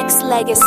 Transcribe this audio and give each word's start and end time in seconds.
X 0.00 0.22
Legacy. 0.22 0.62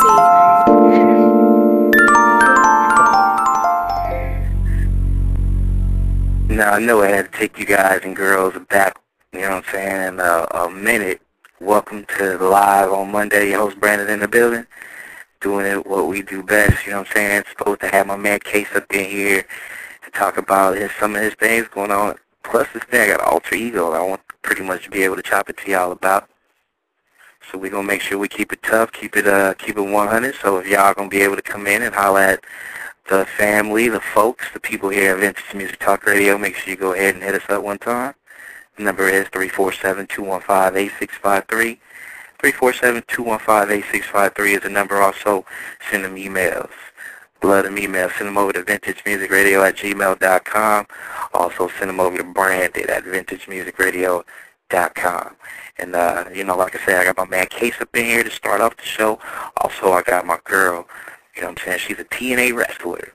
Now, 6.54 6.74
I 6.74 6.80
know 6.80 7.02
I 7.02 7.08
had 7.08 7.32
to 7.32 7.40
take 7.40 7.58
you 7.58 7.66
guys 7.66 8.02
and 8.04 8.16
girls 8.16 8.54
back, 8.70 8.96
you 9.32 9.42
know 9.42 9.50
what 9.50 9.66
I'm 9.66 9.72
saying, 9.72 10.08
in 10.08 10.20
a, 10.20 10.48
a 10.52 10.70
minute. 10.70 11.20
Welcome 11.60 12.06
to 12.20 12.38
the 12.38 12.46
Live 12.46 12.92
on 12.92 13.12
Monday. 13.12 13.50
Your 13.50 13.62
host, 13.62 13.80
Branded, 13.80 14.12
in 14.12 14.20
the 14.20 14.28
building. 14.28 14.68
Doing 15.42 15.66
it 15.66 15.88
what 15.88 16.08
we 16.08 16.22
do 16.22 16.44
best, 16.44 16.86
you 16.86 16.92
know 16.92 17.00
what 17.00 17.08
I'm 17.08 17.14
saying. 17.16 17.44
Supposed 17.58 17.80
to 17.82 17.88
have 17.88 18.06
my 18.06 18.16
man 18.16 18.40
Case 18.40 18.68
up 18.76 18.86
in 18.94 19.10
here 19.10 19.48
to 20.06 20.12
talk 20.12 20.38
about 20.38 20.78
his, 20.78 20.92
some 21.00 21.16
of 21.16 21.24
his 21.24 21.34
things 21.34 21.68
going 21.70 21.90
on. 21.90 22.18
Plus, 22.44 22.68
this 22.72 22.84
thing, 22.84 23.02
I 23.02 23.08
got 23.08 23.22
an 23.22 23.34
alter 23.34 23.56
ego 23.56 23.94
that 23.94 24.02
I 24.02 24.08
want 24.08 24.22
pretty 24.44 24.62
much 24.62 24.84
to 24.84 24.92
be 24.92 25.02
able 25.02 25.16
to 25.16 25.24
chop 25.24 25.50
it 25.50 25.58
to 25.58 25.72
y'all 25.72 25.92
about. 25.92 26.30
So 27.52 27.58
we're 27.58 27.72
gonna 27.72 27.88
make 27.88 28.02
sure 28.02 28.18
we 28.18 28.28
keep 28.28 28.54
it 28.54 28.64
tough, 28.64 28.92
keep 28.92 29.16
it 29.16 29.28
uh 29.28 29.54
keep 29.56 29.78
it 29.78 29.82
100. 29.82 30.36
So 30.36 30.58
if 30.58 30.68
y'all 30.68 30.94
gonna 30.94 31.10
be 31.10 31.22
able 31.22 31.36
to 31.36 31.42
come 31.42 31.68
in 31.68 31.82
and 31.82 31.94
holler 31.94 32.22
at 32.22 32.44
the 33.10 33.26
family, 33.38 33.90
the 33.90 34.00
folks, 34.00 34.46
the 34.54 34.60
people 34.60 34.90
here 34.90 35.14
at 35.14 35.20
Vintage 35.20 35.54
Music 35.54 35.80
Talk 35.80 36.06
Radio, 36.06 36.38
make 36.38 36.56
sure 36.56 36.72
you 36.72 36.80
go 36.80 36.94
ahead 36.94 37.16
and 37.16 37.24
hit 37.24 37.36
us 37.36 37.42
up 37.50 37.64
one 37.64 37.80
time. 37.80 38.14
The 38.78 38.84
number 38.84 39.08
is 39.08 39.28
347-215-8653. 39.28 41.78
347-215-8653 42.42 44.56
is 44.56 44.62
the 44.62 44.70
number. 44.70 45.02
Also, 45.02 45.46
send 45.90 46.04
them 46.04 46.16
emails. 46.16 46.72
Blood 47.40 47.66
them 47.66 47.76
emails. 47.76 48.18
Send 48.18 48.30
them 48.30 48.38
over 48.38 48.54
to 48.54 48.64
vintagemusicradio 48.64 49.68
at 49.68 49.76
gmail.com. 49.76 50.88
Also, 51.34 51.70
send 51.78 51.90
them 51.90 52.00
over 52.00 52.18
to 52.18 52.24
branded 52.24 52.90
at 52.90 53.04
vintagemusicradio.com. 53.04 55.36
And, 55.78 55.96
uh, 55.96 56.26
you 56.34 56.44
know, 56.44 56.56
like 56.56 56.80
I 56.80 56.86
said, 56.86 57.00
I 57.00 57.06
got 57.06 57.18
my 57.18 57.26
man 57.26 57.48
Case 57.48 57.76
up 57.82 57.96
in 57.96 58.06
here 58.06 58.24
to 58.24 58.30
start 58.30 58.62
off 58.62 58.78
the 58.78 58.84
show. 58.84 59.20
Also, 59.58 59.92
I 59.92 60.02
got 60.04 60.26
my 60.26 60.40
girl, 60.44 60.88
you 61.36 61.42
know 61.42 61.50
what 61.50 61.60
I'm 61.60 61.66
saying? 61.66 61.80
She's 61.80 62.00
a 62.00 62.06
TNA 62.06 62.56
wrestler. 62.56 63.14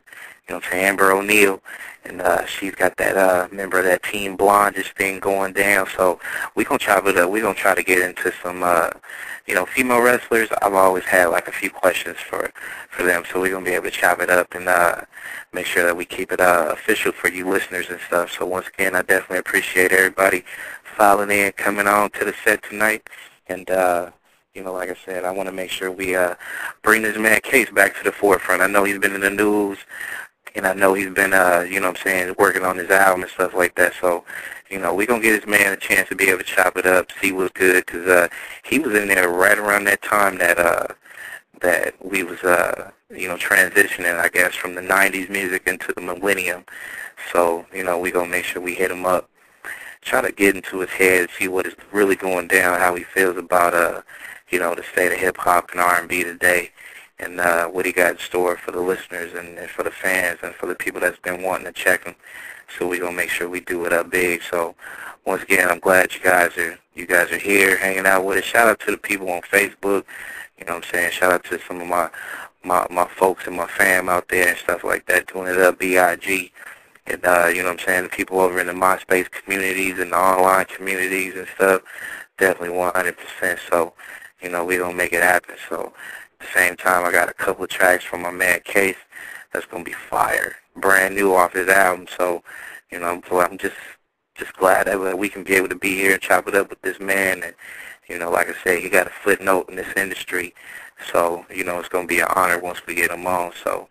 You 0.49 0.55
know 0.55 0.57
what 0.57 0.65
I'm 0.65 0.73
saying? 0.73 0.85
Amber 0.85 1.13
O'Neal. 1.13 1.63
And 2.05 2.23
uh, 2.23 2.47
she's 2.47 2.75
got 2.75 2.97
that 2.97 3.17
uh, 3.17 3.49
member 3.53 3.79
of 3.79 3.85
that 3.85 4.03
Team 4.03 4.37
Blondage 4.37 4.95
thing 4.95 5.21
going 5.21 5.53
down. 5.53 5.87
So 5.95 6.19
we're 6.55 6.65
going 6.65 6.79
to 6.79 7.07
it 7.07 7.19
up. 7.19 7.31
We're 7.31 7.43
going 7.43 7.55
to 7.55 7.61
try 7.61 7.75
to 7.75 7.83
get 7.83 8.01
into 8.01 8.33
some, 8.43 8.63
uh, 8.63 8.91
you 9.47 9.55
know, 9.55 9.67
female 9.67 10.01
wrestlers. 10.01 10.49
I've 10.63 10.73
always 10.73 11.05
had 11.05 11.27
like 11.27 11.49
a 11.49 11.53
few 11.53 11.71
questions 11.71 12.17
for, 12.17 12.51
for 12.89 13.03
them. 13.03 13.25
So 13.31 13.41
we're 13.41 13.51
going 13.51 13.65
to 13.65 13.71
be 13.71 13.75
able 13.75 13.87
to 13.87 13.91
chop 13.91 14.21
it 14.21 14.31
up 14.31 14.55
and 14.55 14.69
uh, 14.69 15.03
make 15.53 15.67
sure 15.67 15.85
that 15.85 15.97
we 15.97 16.07
keep 16.07 16.33
it 16.33 16.41
uh, 16.41 16.71
official 16.73 17.13
for 17.13 17.29
you 17.29 17.49
listeners 17.49 17.91
and 17.91 18.01
stuff. 18.07 18.33
So 18.33 18.47
once 18.47 18.69
again, 18.69 18.97
I 18.97 19.03
definitely 19.03 19.39
appreciate 19.39 19.93
everybody 19.93 20.45
in, 21.01 21.53
coming 21.53 21.87
on 21.87 22.11
to 22.11 22.25
the 22.25 22.35
set 22.45 22.63
tonight. 22.63 23.09
And, 23.47 23.71
uh, 23.71 24.11
you 24.55 24.63
know, 24.63 24.73
like 24.73 24.91
I 24.91 24.97
said, 25.05 25.25
I 25.25 25.31
want 25.31 25.49
to 25.49 25.55
make 25.55 25.71
sure 25.71 25.91
we 25.91 26.17
uh, 26.17 26.35
bring 26.83 27.03
this 27.03 27.17
man 27.17 27.41
Case 27.43 27.71
back 27.71 27.97
to 27.99 28.05
the 28.05 28.13
forefront. 28.13 28.63
I 28.63 28.67
know 28.67 28.85
he's 28.85 28.99
been 28.99 29.15
in 29.15 29.21
the 29.21 29.31
news, 29.31 29.79
and 30.55 30.67
I 30.67 30.75
know 30.75 30.95
he's 30.95 31.11
been, 31.11 31.33
uh, 31.33 31.65
you 31.69 31.81
know 31.81 31.89
what 31.89 31.99
I'm 31.99 32.05
saying, 32.05 32.35
working 32.39 32.65
on 32.65 32.77
his 32.77 32.91
album 32.91 33.23
and 33.23 33.31
stuff 33.31 33.55
like 33.55 33.75
that. 33.77 33.93
So, 34.01 34.25
you 34.71 34.79
know, 34.79 34.95
we're 34.95 35.07
going 35.07 35.23
to 35.23 35.29
give 35.29 35.41
this 35.41 35.49
man 35.49 35.73
a 35.73 35.77
chance 35.77 36.09
to 36.09 36.17
be 36.17 36.29
able 36.29 36.39
to 36.39 36.45
chop 36.45 36.77
it 36.77 36.87
up, 36.87 37.11
see 37.21 37.33
what's 37.33 37.53
good, 37.53 37.87
because 37.87 38.07
uh, 38.07 38.29
he 38.65 38.79
was 38.79 38.95
in 38.95 39.09
there 39.09 39.29
right 39.29 39.59
around 39.59 39.85
that 39.85 40.03
time 40.03 40.39
that 40.39 40.59
uh, 40.59 40.89
that 41.61 41.95
we 42.05 42.23
was, 42.23 42.41
uh, 42.43 42.91
you 43.11 43.29
know, 43.29 43.37
transitioning, 43.37 44.19
I 44.19 44.29
guess, 44.29 44.55
from 44.55 44.75
the 44.75 44.81
90s 44.81 45.29
music 45.29 45.67
into 45.67 45.93
the 45.93 46.01
millennium. 46.01 46.65
So, 47.33 47.67
you 47.73 47.83
know, 47.83 47.99
we're 47.99 48.13
going 48.13 48.27
to 48.27 48.31
make 48.31 48.45
sure 48.45 48.63
we 48.63 48.75
hit 48.75 48.91
him 48.91 49.05
up 49.05 49.29
try 50.03 50.21
to 50.21 50.33
get 50.33 50.57
into 50.57 50.81
his 50.81 50.91
head, 50.91 51.29
see 51.39 51.49
what 51.49 51.67
is 51.67 51.75
really 51.93 52.17
going 52.17 52.49
down, 52.49 52.81
how 52.81 52.95
he 52.95 53.05
feels 53.05 53.37
about 53.37 53.75
uh, 53.75 54.03
you 54.51 54.59
know, 54.59 54.75
the 54.75 54.83
state 54.83 55.13
of 55.13 55.19
hip 55.19 55.37
hop 55.37 55.71
and 55.73 55.81
R 55.81 56.01
and 56.01 56.09
B 56.09 56.25
today, 56.25 56.71
and 57.19 57.41
uh, 57.41 57.67
what 57.69 57.87
he 57.87 57.93
got 57.93 58.13
in 58.13 58.19
store 58.19 58.57
for 58.57 58.71
the 58.71 58.81
listeners 58.81 59.33
and, 59.35 59.59
and 59.59 59.69
for 59.69 59.83
the 59.83 59.91
fans 59.91 60.39
and 60.43 60.55
for 60.55 60.67
the 60.67 60.75
people 60.75 61.01
that's 61.01 61.19
been 61.19 61.43
wanting 61.43 61.67
to 61.67 61.73
check 61.73 62.05
him. 62.05 62.15
So 62.77 62.89
we're 62.89 63.01
gonna 63.01 63.17
make 63.17 63.31
sure 63.31 63.49
we 63.49 63.61
do 63.61 63.85
it 63.87 63.93
up 63.93 64.11
big. 64.11 64.43
So 64.43 64.75
once 65.25 65.43
again, 65.43 65.69
I'm 65.69 65.81
glad 65.81 66.15
you 66.15 66.21
guys 66.21 66.57
are 66.57 66.79
you 66.95 67.07
guys 67.07 67.31
are 67.31 67.39
here 67.39 67.77
hanging 67.77 68.07
out 68.07 68.25
with 68.25 68.39
us. 68.39 68.45
Shout 68.45 68.69
out 68.69 68.81
to 68.81 68.91
the 68.91 68.99
people 68.99 69.31
on 69.31 69.43
Facebook. 69.43 70.05
You 70.59 70.65
know 70.67 70.75
what 70.75 70.87
I'm 70.87 70.91
saying? 70.93 71.13
Shout 71.13 71.33
out 71.33 71.45
to 71.45 71.59
some 71.61 71.81
of 71.81 71.87
my 71.87 72.11
my 72.65 72.87
my 72.91 73.07
folks 73.07 73.47
and 73.47 73.57
my 73.57 73.67
fam 73.67 74.09
out 74.09 74.29
there 74.29 74.49
and 74.49 74.59
stuff 74.59 74.85
like 74.85 75.07
that 75.07 75.33
doing 75.33 75.49
it 75.49 75.59
up. 75.59 75.79
Big. 75.79 76.53
And, 77.11 77.25
uh, 77.25 77.47
you 77.49 77.63
know 77.63 77.71
what 77.71 77.81
I'm 77.81 77.87
saying, 77.87 78.03
the 78.05 78.09
people 78.11 78.41
over 78.41 78.61
in 78.61 78.67
the 78.67 78.73
MySpace 78.73 79.31
communities 79.31 79.99
and 79.99 80.13
the 80.13 80.17
online 80.19 80.67
communities 80.67 81.35
and 81.37 81.47
stuff, 81.55 81.83
definitely 82.37 82.77
100%. 82.77 83.59
So, 83.71 83.95
you 84.43 84.49
know, 84.49 84.65
we're 84.65 84.81
going 84.81 84.93
to 84.93 84.97
make 84.97 85.13
it 85.13 85.23
happen. 85.23 85.55
So, 85.69 85.93
at 86.41 86.47
the 86.47 86.53
same 86.59 86.77
time, 86.77 87.05
I 87.05 87.11
got 87.11 87.29
a 87.29 87.35
couple 87.35 87.65
of 87.65 87.71
tracks 87.71 88.05
from 88.05 88.23
my 88.23 88.31
man 88.31 88.61
Case 88.65 88.97
that's 89.53 89.67
going 89.67 89.85
to 89.85 89.91
be 89.91 89.97
fire, 89.97 90.57
brand 90.77 91.15
new 91.15 91.35
off 91.35 91.55
his 91.55 91.69
album. 91.69 92.07
So, 92.17 92.43
you 92.91 93.01
know, 93.01 93.23
so 93.29 93.41
I'm 93.41 93.59
just 93.59 93.77
just 94.35 94.55
glad 94.55 94.87
that 94.87 95.19
we 95.19 95.29
can 95.29 95.43
be 95.43 95.55
able 95.55 95.69
to 95.69 95.75
be 95.75 95.97
here 95.97 96.13
and 96.13 96.23
chop 96.23 96.47
it 96.47 96.55
up 96.55 96.71
with 96.71 96.81
this 96.83 97.01
man. 97.01 97.43
And, 97.43 97.55
you 98.09 98.19
know, 98.19 98.31
like 98.31 98.49
I 98.49 98.55
said, 98.63 98.81
he 98.81 98.89
got 98.89 99.09
a 99.09 99.11
footnote 99.11 99.69
in 99.69 99.75
this 99.75 99.93
industry. 99.97 100.55
So, 101.13 101.45
you 101.53 101.65
know, 101.65 101.81
it's 101.81 101.89
going 101.89 102.07
to 102.07 102.15
be 102.15 102.21
an 102.21 102.29
honor 102.37 102.59
once 102.59 102.87
we 102.87 102.95
get 102.95 103.11
him 103.11 103.27
on. 103.27 103.53
So, 103.65 103.89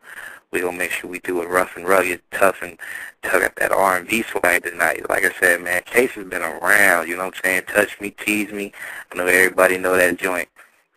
we're 0.51 0.61
going 0.61 0.73
to 0.73 0.79
make 0.79 0.91
sure 0.91 1.09
we 1.09 1.19
do 1.19 1.41
it 1.41 1.49
rough 1.49 1.75
and 1.75 1.87
rugged, 1.87 2.21
tough, 2.31 2.61
and 2.61 2.77
tug 3.21 3.43
at 3.43 3.55
that 3.57 3.71
R&B 3.71 4.23
swag 4.23 4.63
tonight. 4.63 5.09
Like 5.09 5.25
I 5.25 5.31
said, 5.39 5.61
man, 5.61 5.81
Case 5.83 6.11
has 6.11 6.27
been 6.27 6.41
around, 6.41 7.07
you 7.07 7.17
know 7.17 7.25
what 7.25 7.35
I'm 7.35 7.43
saying? 7.43 7.63
Touch 7.67 7.99
Me, 7.99 8.11
Tease 8.11 8.51
Me. 8.53 8.71
I 9.11 9.17
know 9.17 9.27
everybody 9.27 9.77
know 9.77 9.97
that 9.97 10.17
joint, 10.17 10.47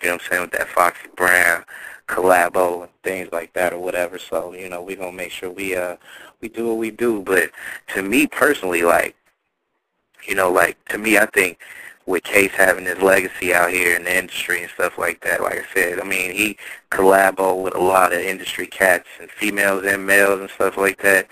you 0.03 0.09
know 0.09 0.15
what 0.15 0.23
I'm 0.23 0.29
saying, 0.31 0.43
with 0.43 0.53
that 0.53 0.69
Foxy 0.69 1.09
Brown 1.17 1.65
collabo 2.07 2.83
and 2.83 2.93
things 3.03 3.29
like 3.33 3.53
that 3.55 3.73
or 3.73 3.79
whatever. 3.79 4.19
So, 4.19 4.53
you 4.53 4.69
know, 4.69 4.83
we're 4.83 4.97
going 4.97 5.13
to 5.13 5.17
make 5.17 5.33
sure 5.33 5.51
we, 5.51 5.77
uh, 5.77 5.97
we 6.41 6.49
do 6.49 6.69
what 6.69 6.79
we 6.79 6.91
do. 6.91 7.23
But 7.23 7.51
to 7.95 8.03
me 8.03 8.27
personally, 8.27 8.83
like, 8.83 9.17
you 10.27 10.35
know, 10.35 10.51
like, 10.51 10.83
to 10.89 10.99
me, 10.99 11.19
I 11.19 11.27
think 11.27 11.59
with 12.11 12.25
Case 12.25 12.53
having 12.53 12.87
his 12.87 13.01
legacy 13.01 13.55
out 13.55 13.71
here 13.71 13.97
in 13.97 14.05
the 14.05 14.19
industry 14.19 14.63
and 14.63 14.71
stuff 14.73 14.99
like 14.99 15.21
that. 15.21 15.41
Like 15.41 15.59
I 15.59 15.75
said, 15.75 16.01
I 16.01 16.05
mean, 16.05 16.33
he 16.33 16.57
collabo 16.91 17.63
with 17.63 17.75
a 17.75 17.81
lot 17.81 18.13
of 18.13 18.19
industry 18.19 18.67
cats 18.67 19.09
and 19.21 19.31
females 19.31 19.85
and 19.87 20.07
males 20.07 20.41
and 20.41 20.51
stuff 20.51 20.77
like 20.77 21.01
that. 21.03 21.29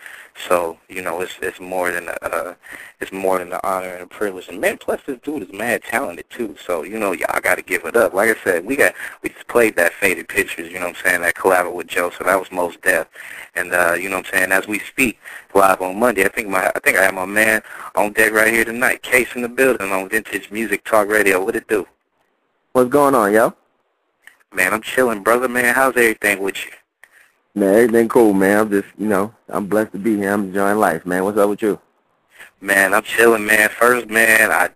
So 0.47 0.79
you 0.89 1.03
know, 1.03 1.21
it's 1.21 1.33
it's 1.43 1.59
more 1.59 1.91
than 1.91 2.09
a 2.09 2.17
uh, 2.23 2.55
it's 3.01 3.13
more 3.13 3.39
than 3.39 3.53
an 3.53 3.61
honor 3.65 3.89
and 3.89 4.03
a 4.03 4.07
privilege. 4.07 4.49
And 4.49 4.61
man, 4.61 4.79
plus 4.79 5.01
this 5.07 5.19
dude 5.21 5.43
is 5.43 5.53
mad 5.53 5.83
talented 5.83 6.29
too. 6.31 6.57
So 6.65 6.83
you 6.83 6.99
know, 6.99 7.13
y'all 7.13 7.41
got 7.41 7.57
to 7.57 7.63
give 7.63 7.85
it 7.85 7.97
up. 7.97 8.15
Like 8.15 8.31
I 8.31 8.45
said, 8.45 8.65
we 8.65 8.77
got 8.77 8.95
we 9.23 9.31
just 9.31 9.49
played 9.49 9.77
that 9.77 9.93
faded 9.95 10.29
pictures. 10.29 10.69
You 10.69 10.79
know 10.79 10.87
what 10.87 10.97
I'm 10.99 11.05
saying? 11.05 11.21
That 11.23 11.35
collab 11.35 11.73
with 11.73 11.89
Joe. 11.89 12.11
So 12.11 12.25
that 12.25 12.39
was 12.39 12.53
most 12.53 12.81
Def. 12.83 13.09
And 13.55 13.73
uh, 13.73 13.95
you 13.95 14.09
know 14.09 14.17
what 14.17 14.27
I'm 14.27 14.33
saying? 14.33 14.53
As 14.53 14.69
we 14.69 14.79
speak 14.79 15.19
live 15.55 15.81
on 15.81 15.99
Monday, 15.99 16.25
I 16.25 16.29
think 16.29 16.49
my 16.49 16.71
I 16.75 16.79
think 16.81 16.97
I 16.97 17.05
have 17.05 17.15
my 17.15 17.27
man 17.27 17.63
on 17.97 18.13
deck 18.13 18.33
right 18.33 18.53
here 18.53 18.65
tonight. 18.65 19.03
Case 19.03 19.35
in 19.35 19.43
the 19.43 19.49
building 19.49 19.91
on 19.91 20.09
Vintage 20.09 20.51
Music 20.51 20.85
Talk 20.85 21.09
Radio. 21.09 21.45
What 21.45 21.57
it 21.57 21.69
do? 21.69 21.87
What's 22.73 22.91
going 22.91 23.15
on, 23.15 23.33
yo? 23.33 23.55
Man, 24.55 24.73
I'm 24.73 24.83
chilling, 24.83 25.23
brother. 25.23 25.49
Man, 25.49 25.75
how's 25.75 25.97
everything 25.97 26.41
with 26.43 26.65
you? 26.65 26.73
Man, 27.59 27.75
everything 27.75 28.09
cool, 28.09 28.35
man. 28.35 28.59
I'm 28.61 28.71
just, 28.71 28.87
you 28.97 29.09
know, 29.09 29.35
I'm 29.49 29.67
blessed 29.67 29.91
to 29.91 29.99
be 29.99 30.17
here. 30.17 30.33
I'm 30.33 30.45
enjoying 30.45 30.79
life, 30.79 31.05
man. 31.05 31.25
What's 31.25 31.39
up 31.39 31.51
with 31.51 31.61
you? 31.61 31.81
Man, 32.61 32.95
I'm 32.95 33.03
chilling, 33.03 33.47
man. 33.47 33.69
First, 33.69 34.09
man, 34.09 34.53
I, 34.53 34.71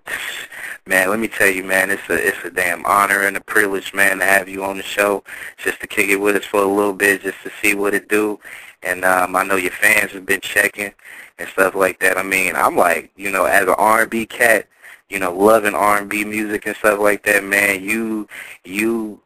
man, 0.84 1.08
let 1.08 1.20
me 1.20 1.28
tell 1.28 1.48
you, 1.48 1.62
man, 1.62 1.90
it's 1.90 2.02
a, 2.10 2.14
it's 2.14 2.44
a 2.44 2.50
damn 2.50 2.84
honor 2.84 3.22
and 3.22 3.36
a 3.36 3.40
privilege, 3.40 3.94
man, 3.94 4.18
to 4.18 4.24
have 4.24 4.48
you 4.48 4.64
on 4.64 4.78
the 4.78 4.82
show, 4.82 5.22
just 5.58 5.80
to 5.80 5.86
kick 5.86 6.08
it 6.08 6.16
with 6.16 6.34
us 6.34 6.44
for 6.44 6.60
a 6.60 6.66
little 6.66 6.92
bit, 6.92 7.22
just 7.22 7.40
to 7.44 7.52
see 7.62 7.76
what 7.76 7.94
it 7.94 8.08
do. 8.08 8.40
And 8.82 9.04
um, 9.04 9.36
I 9.36 9.44
know 9.44 9.54
your 9.54 9.70
fans 9.70 10.10
have 10.10 10.26
been 10.26 10.40
checking 10.40 10.92
and 11.38 11.48
stuff 11.50 11.76
like 11.76 12.00
that. 12.00 12.18
I 12.18 12.24
mean, 12.24 12.56
I'm 12.56 12.76
like, 12.76 13.12
you 13.14 13.30
know, 13.30 13.44
as 13.44 13.62
an 13.62 13.76
R&B 13.78 14.26
cat, 14.26 14.66
you 15.08 15.20
know, 15.20 15.32
loving 15.32 15.74
R&B 15.74 16.24
music 16.24 16.66
and 16.66 16.74
stuff 16.74 16.98
like 16.98 17.22
that, 17.26 17.44
man, 17.44 17.84
you, 17.84 18.26
you 18.64 19.20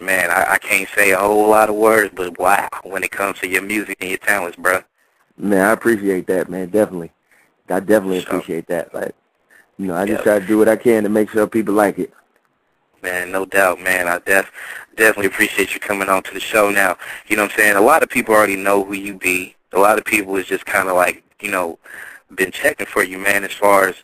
man, 0.00 0.30
I, 0.30 0.52
I 0.52 0.58
can't 0.58 0.88
say 0.94 1.12
a 1.12 1.18
whole 1.18 1.48
lot 1.48 1.68
of 1.68 1.76
words, 1.76 2.12
but 2.14 2.38
wow, 2.38 2.68
when 2.82 3.02
it 3.02 3.10
comes 3.10 3.38
to 3.40 3.48
your 3.48 3.62
music 3.62 3.98
and 4.00 4.10
your 4.10 4.18
talents, 4.18 4.56
bro. 4.56 4.82
Man, 5.36 5.66
I 5.66 5.72
appreciate 5.72 6.26
that, 6.28 6.48
man. 6.48 6.70
Definitely, 6.70 7.12
I 7.68 7.80
definitely 7.80 8.20
so, 8.20 8.28
appreciate 8.28 8.66
that. 8.68 8.94
Like, 8.94 9.14
you 9.78 9.86
know, 9.86 9.96
I 9.96 10.06
just 10.06 10.22
try 10.22 10.38
to 10.38 10.46
do 10.46 10.58
what 10.58 10.68
I 10.68 10.76
can 10.76 11.02
to 11.02 11.08
make 11.08 11.30
sure 11.30 11.46
people 11.46 11.74
like 11.74 11.98
it. 11.98 12.12
Man, 13.02 13.32
no 13.32 13.44
doubt, 13.44 13.82
man. 13.82 14.08
I 14.08 14.18
def 14.20 14.50
definitely 14.96 15.26
appreciate 15.26 15.74
you 15.74 15.80
coming 15.80 16.08
on 16.08 16.22
to 16.22 16.34
the 16.34 16.40
show. 16.40 16.70
Now, 16.70 16.96
you 17.26 17.36
know 17.36 17.42
what 17.42 17.52
I'm 17.52 17.58
saying? 17.58 17.76
A 17.76 17.80
lot 17.80 18.02
of 18.02 18.08
people 18.08 18.34
already 18.34 18.56
know 18.56 18.84
who 18.84 18.94
you 18.94 19.14
be. 19.14 19.56
A 19.72 19.78
lot 19.78 19.98
of 19.98 20.04
people 20.04 20.36
is 20.36 20.46
just 20.46 20.64
kind 20.64 20.88
of 20.88 20.94
like, 20.94 21.22
you 21.40 21.50
know, 21.50 21.78
been 22.34 22.50
checking 22.50 22.86
for 22.86 23.02
you, 23.02 23.18
man, 23.18 23.44
as 23.44 23.52
far 23.52 23.88
as, 23.88 23.96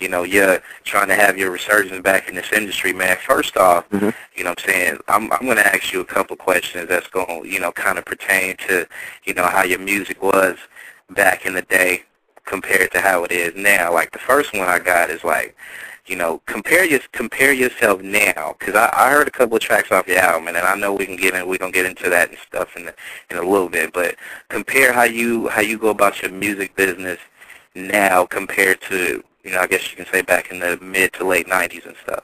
you 0.00 0.08
know, 0.08 0.22
you're 0.22 0.62
trying 0.84 1.08
to 1.08 1.14
have 1.14 1.36
your 1.36 1.50
resurgence 1.50 2.02
back 2.02 2.28
in 2.28 2.34
this 2.36 2.52
industry, 2.52 2.92
man. 2.92 3.16
First 3.16 3.56
off, 3.56 3.88
mm-hmm. 3.90 4.10
you 4.36 4.44
know 4.44 4.50
what 4.50 4.62
I'm 4.64 4.70
saying, 4.70 4.98
I'm, 5.08 5.32
I'm 5.32 5.44
going 5.44 5.56
to 5.56 5.66
ask 5.66 5.92
you 5.92 6.00
a 6.00 6.04
couple 6.04 6.36
questions 6.36 6.88
that's 6.88 7.08
going 7.08 7.42
to, 7.42 7.48
you 7.48 7.58
know, 7.58 7.72
kind 7.72 7.98
of 7.98 8.04
pertain 8.04 8.56
to, 8.68 8.86
you 9.24 9.34
know, 9.34 9.46
how 9.46 9.64
your 9.64 9.80
music 9.80 10.22
was 10.22 10.56
back 11.10 11.46
in 11.46 11.54
the 11.54 11.62
day 11.62 12.04
compared 12.44 12.92
to 12.92 13.00
how 13.00 13.24
it 13.24 13.32
is 13.32 13.54
now. 13.56 13.92
Like 13.92 14.12
the 14.12 14.18
first 14.18 14.52
one 14.52 14.68
I 14.68 14.78
got 14.78 15.10
is 15.10 15.24
like, 15.24 15.56
you 16.06 16.16
know, 16.16 16.40
compare 16.46 16.84
your 16.84 17.00
compare 17.12 17.52
yourself 17.52 18.00
now, 18.00 18.56
because 18.58 18.74
I, 18.74 18.90
I 18.94 19.10
heard 19.10 19.28
a 19.28 19.30
couple 19.30 19.56
of 19.56 19.62
tracks 19.62 19.92
off 19.92 20.08
your 20.08 20.18
album, 20.18 20.48
and 20.48 20.56
I 20.56 20.74
know 20.74 20.94
we 20.94 21.04
can 21.04 21.16
get 21.16 21.34
in, 21.34 21.46
we're 21.46 21.58
gonna 21.58 21.70
get 21.70 21.84
into 21.84 22.08
that 22.08 22.30
and 22.30 22.38
stuff 22.38 22.74
in 22.76 22.86
the, 22.86 22.94
in 23.30 23.36
a 23.36 23.42
little 23.42 23.68
bit. 23.68 23.92
But 23.92 24.16
compare 24.48 24.94
how 24.94 25.02
you 25.02 25.48
how 25.48 25.60
you 25.60 25.76
go 25.76 25.90
about 25.90 26.22
your 26.22 26.30
music 26.30 26.74
business 26.76 27.18
now 27.74 28.24
compared 28.24 28.80
to 28.82 29.22
you 29.48 29.54
know, 29.54 29.60
I 29.60 29.66
guess 29.66 29.90
you 29.90 29.96
can 29.96 30.06
say 30.12 30.20
back 30.20 30.50
in 30.50 30.58
the 30.58 30.78
mid 30.82 31.14
to 31.14 31.24
late 31.24 31.46
'90s 31.46 31.86
and 31.86 31.96
stuff. 32.02 32.22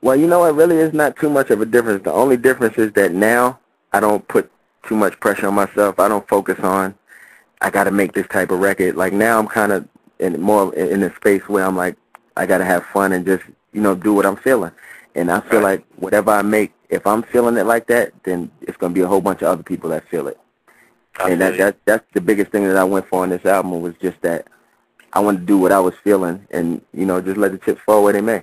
Well, 0.00 0.16
you 0.16 0.26
know, 0.26 0.44
it 0.44 0.52
really 0.54 0.76
is 0.76 0.92
not 0.92 1.16
too 1.16 1.30
much 1.30 1.50
of 1.50 1.60
a 1.60 1.66
difference. 1.66 2.02
The 2.02 2.12
only 2.12 2.36
difference 2.36 2.76
is 2.76 2.92
that 2.94 3.12
now 3.12 3.60
I 3.92 4.00
don't 4.00 4.26
put 4.26 4.50
too 4.82 4.96
much 4.96 5.18
pressure 5.20 5.46
on 5.46 5.54
myself. 5.54 6.00
I 6.00 6.08
don't 6.08 6.26
focus 6.26 6.58
on 6.58 6.96
I 7.60 7.70
got 7.70 7.84
to 7.84 7.92
make 7.92 8.12
this 8.12 8.26
type 8.26 8.50
of 8.50 8.58
record. 8.58 8.96
Like 8.96 9.12
now, 9.12 9.38
I'm 9.38 9.46
kind 9.46 9.70
of 9.70 9.88
in 10.18 10.40
more 10.40 10.74
in 10.74 11.02
a 11.04 11.14
space 11.14 11.48
where 11.48 11.64
I'm 11.64 11.76
like 11.76 11.96
I 12.36 12.46
got 12.46 12.58
to 12.58 12.64
have 12.64 12.84
fun 12.86 13.12
and 13.12 13.24
just 13.24 13.44
you 13.72 13.80
know 13.80 13.94
do 13.94 14.12
what 14.12 14.26
I'm 14.26 14.36
feeling. 14.36 14.72
And 15.14 15.30
I 15.30 15.40
feel 15.40 15.60
right. 15.60 15.78
like 15.78 15.84
whatever 15.96 16.32
I 16.32 16.42
make, 16.42 16.72
if 16.88 17.06
I'm 17.06 17.22
feeling 17.22 17.56
it 17.56 17.64
like 17.64 17.86
that, 17.86 18.12
then 18.24 18.50
it's 18.62 18.76
gonna 18.76 18.94
be 18.94 19.02
a 19.02 19.06
whole 19.06 19.20
bunch 19.20 19.42
of 19.42 19.48
other 19.48 19.62
people 19.62 19.90
that 19.90 20.08
feel 20.08 20.26
it. 20.26 20.38
I 21.20 21.30
and 21.30 21.40
that, 21.40 21.56
that 21.58 21.76
that's 21.84 22.04
the 22.12 22.20
biggest 22.20 22.50
thing 22.50 22.64
that 22.64 22.76
I 22.76 22.84
went 22.84 23.06
for 23.06 23.22
on 23.22 23.28
this 23.28 23.44
album 23.44 23.80
was 23.80 23.94
just 24.02 24.20
that 24.22 24.48
I 25.12 25.20
wanted 25.20 25.40
to 25.40 25.46
do 25.46 25.58
what 25.58 25.72
I 25.72 25.80
was 25.80 25.94
feeling 26.02 26.46
and 26.50 26.80
you 26.92 27.06
know 27.06 27.20
just 27.20 27.36
let 27.36 27.52
the 27.52 27.58
chips 27.58 27.80
fall 27.84 28.02
where 28.02 28.12
they 28.12 28.20
may. 28.20 28.42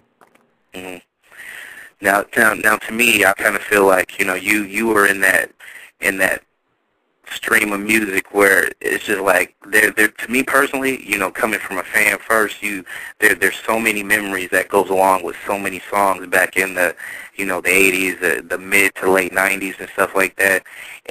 Mm-hmm. 0.74 0.98
Now, 2.02 2.24
now, 2.38 2.54
now, 2.54 2.78
to 2.78 2.94
me, 2.94 3.26
I 3.26 3.34
kind 3.34 3.56
of 3.56 3.62
feel 3.62 3.86
like 3.86 4.20
you 4.20 4.26
know 4.26 4.36
you 4.36 4.64
you 4.64 4.88
were 4.88 5.06
in 5.06 5.22
that 5.22 5.52
in 6.00 6.18
that 6.20 6.44
stream 7.32 7.72
of 7.72 7.80
music 7.80 8.34
where 8.34 8.72
it's 8.82 9.06
just 9.06 9.22
like 9.22 9.56
there 9.68 9.92
there 9.92 10.08
to 10.08 10.32
me 10.32 10.44
personally 10.44 11.04
you 11.08 11.18
know 11.18 11.30
coming 11.30 11.60
from 11.60 11.78
a 11.78 11.84
fan 11.84 12.18
first 12.18 12.62
you 12.64 12.84
there 13.20 13.36
there's 13.36 13.60
so 13.68 13.80
many 13.80 14.04
memories 14.04 14.50
that 14.50 14.68
goes 14.70 14.90
along 14.90 15.24
with 15.24 15.36
so 15.46 15.58
many 15.58 15.80
songs 15.92 16.26
back 16.28 16.58
in 16.58 16.74
the 16.74 16.96
you 17.36 17.46
know 17.46 17.62
the 17.62 17.70
80s 17.70 18.20
the 18.20 18.42
the 18.42 18.58
mid 18.58 18.96
to 18.96 19.12
late 19.12 19.32
90s 19.32 19.80
and 19.80 19.90
stuff 19.90 20.16
like 20.16 20.36
that 20.38 20.64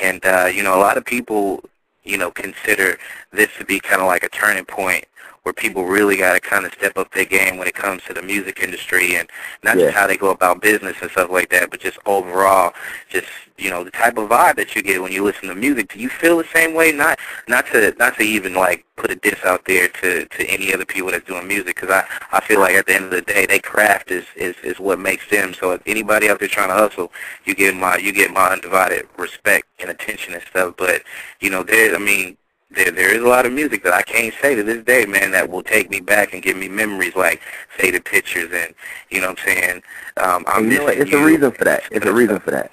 and 0.02 0.24
uh 0.24 0.50
you 0.52 0.62
know 0.62 0.76
a 0.76 0.80
lot 0.80 0.96
of 0.96 1.04
people 1.04 1.62
you 2.04 2.18
know 2.18 2.30
consider 2.30 2.98
this 3.32 3.50
to 3.58 3.64
be 3.64 3.78
kind 3.78 4.00
of 4.00 4.06
like 4.06 4.24
a 4.24 4.28
turning 4.28 4.64
point 4.64 5.04
where 5.48 5.54
people 5.54 5.86
really 5.86 6.18
got 6.18 6.34
to 6.34 6.40
kind 6.40 6.66
of 6.66 6.74
step 6.74 6.98
up 6.98 7.10
their 7.14 7.24
game 7.24 7.56
when 7.56 7.66
it 7.66 7.72
comes 7.72 8.02
to 8.02 8.12
the 8.12 8.20
music 8.20 8.60
industry 8.62 9.16
and 9.16 9.30
not 9.62 9.78
yeah. 9.78 9.86
just 9.86 9.96
how 9.96 10.06
they 10.06 10.14
go 10.18 10.28
about 10.28 10.60
business 10.60 10.94
and 11.00 11.10
stuff 11.10 11.30
like 11.30 11.48
that, 11.48 11.70
but 11.70 11.80
just 11.80 11.98
overall, 12.04 12.74
just 13.08 13.28
you 13.56 13.70
know 13.70 13.82
the 13.82 13.90
type 13.90 14.18
of 14.18 14.28
vibe 14.28 14.56
that 14.56 14.76
you 14.76 14.82
get 14.82 15.00
when 15.00 15.10
you 15.10 15.24
listen 15.24 15.48
to 15.48 15.54
music. 15.54 15.90
Do 15.90 15.98
you 15.98 16.10
feel 16.10 16.36
the 16.36 16.44
same 16.52 16.74
way? 16.74 16.92
Not 16.92 17.18
not 17.48 17.66
to 17.68 17.94
not 17.98 18.18
to 18.18 18.22
even 18.22 18.52
like 18.52 18.84
put 18.96 19.10
a 19.10 19.16
diss 19.16 19.42
out 19.42 19.64
there 19.64 19.88
to 19.88 20.26
to 20.26 20.46
any 20.46 20.74
other 20.74 20.84
people 20.84 21.10
that's 21.10 21.26
doing 21.26 21.48
music, 21.48 21.76
because 21.76 21.88
I 21.88 22.04
I 22.30 22.40
feel 22.40 22.60
like 22.60 22.74
at 22.74 22.84
the 22.84 22.94
end 22.94 23.06
of 23.06 23.10
the 23.12 23.22
day, 23.22 23.46
they 23.46 23.58
craft 23.58 24.10
is 24.10 24.26
is 24.36 24.54
is 24.62 24.78
what 24.78 24.98
makes 24.98 25.30
them. 25.30 25.54
So 25.54 25.70
if 25.70 25.80
anybody 25.86 26.28
out 26.28 26.40
there 26.40 26.48
trying 26.48 26.68
to 26.68 26.74
hustle, 26.74 27.10
you 27.46 27.54
get 27.54 27.74
my 27.74 27.96
you 27.96 28.12
get 28.12 28.32
my 28.32 28.50
undivided 28.50 29.08
respect 29.16 29.66
and 29.78 29.88
attention 29.88 30.34
and 30.34 30.42
stuff. 30.42 30.74
But 30.76 31.04
you 31.40 31.48
know, 31.48 31.62
there 31.62 31.96
I 31.96 31.98
mean 31.98 32.36
there 32.70 32.90
there 32.90 33.14
is 33.14 33.22
a 33.22 33.26
lot 33.26 33.46
of 33.46 33.52
music 33.52 33.82
that 33.84 33.94
I 33.94 34.02
can't 34.02 34.34
say 34.42 34.54
to 34.54 34.62
this 34.62 34.84
day, 34.84 35.06
man, 35.06 35.30
that 35.30 35.48
will 35.48 35.62
take 35.62 35.90
me 35.90 36.00
back 36.00 36.34
and 36.34 36.42
give 36.42 36.56
me 36.56 36.68
memories 36.68 37.16
like 37.16 37.40
Faded 37.76 38.04
Pictures 38.04 38.50
and 38.52 38.74
you 39.10 39.20
know 39.20 39.30
what 39.30 39.38
I'm 39.40 39.46
saying. 39.46 39.82
Um, 40.18 40.44
I'm 40.46 40.70
you 40.70 40.78
know 40.78 40.84
what? 40.84 40.98
It's 40.98 41.10
you. 41.10 41.18
a 41.18 41.24
reason 41.24 41.50
for 41.50 41.64
that. 41.64 41.82
It's 41.90 42.06
a 42.06 42.12
reason 42.12 42.38
for 42.40 42.50
that. 42.50 42.70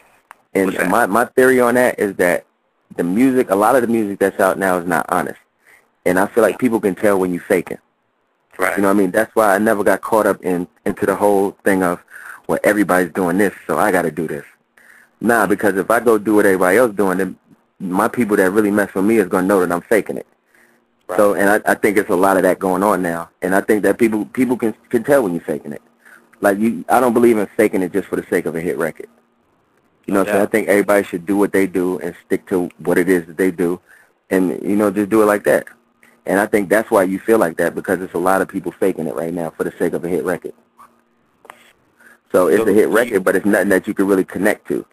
And 0.53 0.73
that? 0.73 0.89
my 0.89 1.05
my 1.05 1.25
theory 1.25 1.61
on 1.61 1.75
that 1.75 1.97
is 1.97 2.15
that 2.15 2.45
the 2.97 3.03
music, 3.03 3.49
a 3.49 3.55
lot 3.55 3.75
of 3.75 3.81
the 3.81 3.87
music 3.87 4.19
that's 4.19 4.39
out 4.39 4.59
now 4.59 4.77
is 4.77 4.87
not 4.87 5.05
honest, 5.09 5.39
and 6.05 6.19
I 6.19 6.27
feel 6.27 6.43
like 6.43 6.59
people 6.59 6.79
can 6.79 6.95
tell 6.95 7.19
when 7.19 7.33
you're 7.33 7.43
faking. 7.43 7.77
Right. 8.57 8.75
You 8.75 8.83
know 8.83 8.89
what 8.89 8.95
I 8.95 8.99
mean? 8.99 9.11
That's 9.11 9.33
why 9.35 9.53
I 9.53 9.57
never 9.57 9.83
got 9.83 10.01
caught 10.01 10.25
up 10.25 10.43
in 10.43 10.67
into 10.85 11.05
the 11.05 11.15
whole 11.15 11.51
thing 11.63 11.83
of 11.83 12.03
well 12.47 12.59
everybody's 12.65 13.13
doing 13.13 13.37
this, 13.37 13.53
so 13.65 13.77
I 13.77 13.91
got 13.91 14.01
to 14.01 14.11
do 14.11 14.27
this. 14.27 14.45
Nah, 15.21 15.47
because 15.47 15.77
if 15.77 15.89
I 15.89 16.01
go 16.01 16.17
do 16.17 16.35
what 16.35 16.45
everybody 16.45 16.77
else 16.77 16.93
doing, 16.93 17.17
then 17.17 17.37
my 17.79 18.07
people 18.07 18.37
that 18.37 18.51
really 18.51 18.71
mess 18.71 18.93
with 18.93 19.05
me 19.05 19.17
is 19.17 19.27
gonna 19.27 19.47
know 19.47 19.59
that 19.59 19.71
I'm 19.71 19.81
faking 19.81 20.17
it. 20.17 20.27
Right. 21.07 21.17
So, 21.17 21.35
and 21.35 21.49
I, 21.49 21.71
I 21.71 21.75
think 21.75 21.97
it's 21.97 22.09
a 22.09 22.15
lot 22.15 22.37
of 22.37 22.43
that 22.43 22.59
going 22.59 22.83
on 22.83 23.01
now, 23.01 23.29
and 23.41 23.53
I 23.53 23.61
think 23.61 23.83
that 23.83 23.97
people 23.97 24.25
people 24.25 24.57
can 24.57 24.73
can 24.89 25.03
tell 25.03 25.23
when 25.23 25.33
you're 25.33 25.43
faking 25.43 25.73
it. 25.73 25.81
Like 26.41 26.57
you, 26.57 26.83
I 26.89 26.99
don't 26.99 27.13
believe 27.13 27.37
in 27.37 27.47
faking 27.57 27.81
it 27.81 27.91
just 27.93 28.07
for 28.07 28.15
the 28.15 28.25
sake 28.29 28.45
of 28.45 28.55
a 28.55 28.61
hit 28.61 28.77
record. 28.77 29.07
You 30.05 30.13
know, 30.13 30.23
so 30.23 30.41
I 30.41 30.45
think 30.45 30.67
everybody 30.67 31.03
should 31.03 31.25
do 31.25 31.35
what 31.35 31.51
they 31.51 31.65
do 31.65 31.97
and 31.99 32.15
stick 32.25 32.47
to 32.49 32.69
what 32.77 32.99
it 32.99 33.09
is 33.09 33.25
that 33.25 33.37
they 33.37 33.49
do, 33.49 33.79
and 34.29 34.61
you 34.61 34.75
know, 34.75 34.91
just 34.91 35.09
do 35.09 35.23
it 35.23 35.25
like 35.25 35.43
that. 35.45 35.67
And 36.27 36.39
I 36.39 36.45
think 36.45 36.69
that's 36.69 36.89
why 36.89 37.03
you 37.03 37.19
feel 37.19 37.37
like 37.37 37.57
that 37.57 37.75
because 37.75 38.01
it's 38.01 38.13
a 38.13 38.19
lot 38.19 38.41
of 38.41 38.47
people 38.47 38.71
faking 38.71 39.07
it 39.07 39.15
right 39.15 39.33
now 39.33 39.51
for 39.51 39.63
the 39.63 39.71
sake 39.77 39.93
of 39.93 40.03
a 40.03 40.09
hit 40.09 40.23
record. 40.23 40.53
So 42.31 42.47
it's 42.47 42.67
a 42.67 42.73
hit 42.73 42.89
record, 42.89 43.23
but 43.23 43.35
it's 43.35 43.45
nothing 43.45 43.69
that 43.69 43.87
you 43.87 43.93
can 43.93 44.07
really 44.07 44.25
connect 44.25 44.67
to. 44.67 44.85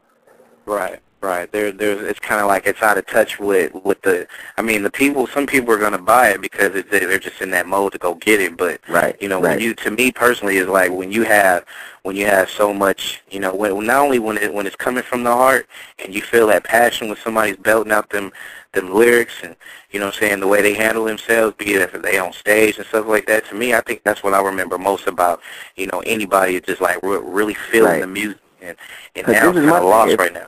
Right. 0.64 1.00
Right. 1.22 1.50
There, 1.52 1.70
there's. 1.70 2.02
It's 2.02 2.18
kind 2.18 2.40
of 2.40 2.48
like 2.48 2.66
it's 2.66 2.82
out 2.82 2.98
of 2.98 3.06
touch 3.06 3.38
with 3.38 3.72
with 3.84 4.02
the. 4.02 4.26
I 4.56 4.62
mean, 4.62 4.82
the 4.82 4.90
people. 4.90 5.28
Some 5.28 5.46
people 5.46 5.72
are 5.72 5.78
going 5.78 5.92
to 5.92 5.98
buy 5.98 6.30
it 6.30 6.40
because 6.40 6.74
it's, 6.74 6.90
they're 6.90 7.18
just 7.20 7.40
in 7.40 7.52
that 7.52 7.68
mode 7.68 7.92
to 7.92 7.98
go 7.98 8.16
get 8.16 8.40
it. 8.40 8.56
But 8.56 8.80
right. 8.88 9.16
You 9.22 9.28
know, 9.28 9.40
right. 9.40 9.50
when 9.50 9.60
you 9.60 9.72
to 9.74 9.92
me 9.92 10.10
personally 10.10 10.56
is 10.56 10.66
like 10.66 10.90
when 10.90 11.12
you 11.12 11.22
have 11.22 11.64
when 12.02 12.16
you 12.16 12.26
have 12.26 12.50
so 12.50 12.74
much. 12.74 13.22
You 13.30 13.38
know, 13.38 13.54
when 13.54 13.86
not 13.86 14.02
only 14.02 14.18
when 14.18 14.36
it 14.36 14.52
when 14.52 14.66
it's 14.66 14.74
coming 14.74 15.04
from 15.04 15.22
the 15.22 15.30
heart 15.30 15.68
and 16.04 16.12
you 16.12 16.22
feel 16.22 16.48
that 16.48 16.64
passion 16.64 17.06
when 17.06 17.16
somebody's 17.16 17.56
belting 17.56 17.92
out 17.92 18.10
them 18.10 18.32
them 18.72 18.92
lyrics 18.92 19.34
and 19.44 19.54
you 19.92 20.00
know 20.00 20.06
what 20.06 20.16
I'm 20.16 20.20
saying 20.20 20.40
the 20.40 20.48
way 20.48 20.60
they 20.60 20.74
handle 20.74 21.04
themselves, 21.04 21.54
be 21.56 21.74
it 21.74 21.82
if 21.82 22.02
they 22.02 22.18
on 22.18 22.32
stage 22.32 22.78
and 22.78 22.86
stuff 22.86 23.06
like 23.06 23.26
that. 23.26 23.46
To 23.46 23.54
me, 23.54 23.74
I 23.74 23.80
think 23.82 24.02
that's 24.02 24.24
what 24.24 24.34
I 24.34 24.42
remember 24.42 24.76
most 24.76 25.06
about 25.06 25.40
you 25.76 25.86
know 25.86 26.00
anybody 26.00 26.60
just 26.60 26.80
like 26.80 27.00
re- 27.04 27.20
really 27.22 27.54
feeling 27.54 27.92
right. 27.92 28.00
the 28.00 28.08
music 28.08 28.40
and 28.60 28.76
and 29.14 29.28
now 29.28 29.50
I'm 29.50 29.54
kind 29.54 29.68
of 29.68 29.84
lost 29.84 30.18
right 30.18 30.32
now. 30.32 30.46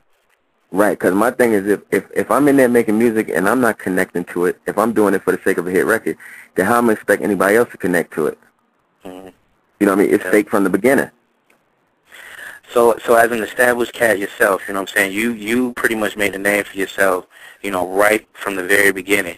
Right, 0.71 0.97
because 0.97 1.13
my 1.13 1.31
thing 1.31 1.53
is 1.53 1.67
if, 1.67 1.81
if 1.91 2.09
if 2.13 2.31
I'm 2.31 2.47
in 2.47 2.57
there 2.57 2.67
making 2.67 2.97
music 2.97 3.29
and 3.29 3.47
I'm 3.47 3.61
not 3.61 3.77
connecting 3.77 4.25
to 4.25 4.45
it, 4.45 4.59
if 4.65 4.77
I'm 4.77 4.93
doing 4.93 5.13
it 5.13 5.23
for 5.23 5.31
the 5.31 5.41
sake 5.43 5.57
of 5.57 5.67
a 5.67 5.71
hit 5.71 5.85
record, 5.85 6.17
then 6.55 6.65
how 6.65 6.79
am 6.79 6.89
I 6.89 6.93
expect 6.93 7.21
anybody 7.21 7.55
else 7.55 7.69
to 7.71 7.77
connect 7.77 8.13
to 8.15 8.27
it? 8.27 8.39
Mm-hmm. 9.05 9.29
You 9.79 9.85
know 9.85 9.93
what 9.93 9.99
I 9.99 10.03
mean? 10.03 10.13
It's 10.13 10.23
yeah. 10.25 10.31
fake 10.31 10.49
from 10.49 10.63
the 10.63 10.69
beginning. 10.69 11.11
So 12.73 12.97
so 13.05 13.15
as 13.15 13.31
an 13.31 13.41
established 13.41 13.93
cat 13.93 14.19
yourself, 14.19 14.63
you 14.67 14.73
know 14.73 14.81
what 14.81 14.89
I'm 14.89 14.95
saying, 14.95 15.13
you 15.13 15.31
you 15.31 15.71
pretty 15.73 15.95
much 15.95 16.17
made 16.17 16.35
a 16.35 16.39
name 16.39 16.63
for 16.65 16.77
yourself, 16.77 17.25
you 17.61 17.71
know, 17.71 17.87
right 17.87 18.27
from 18.33 18.55
the 18.55 18.63
very 18.63 18.91
beginning. 18.91 19.37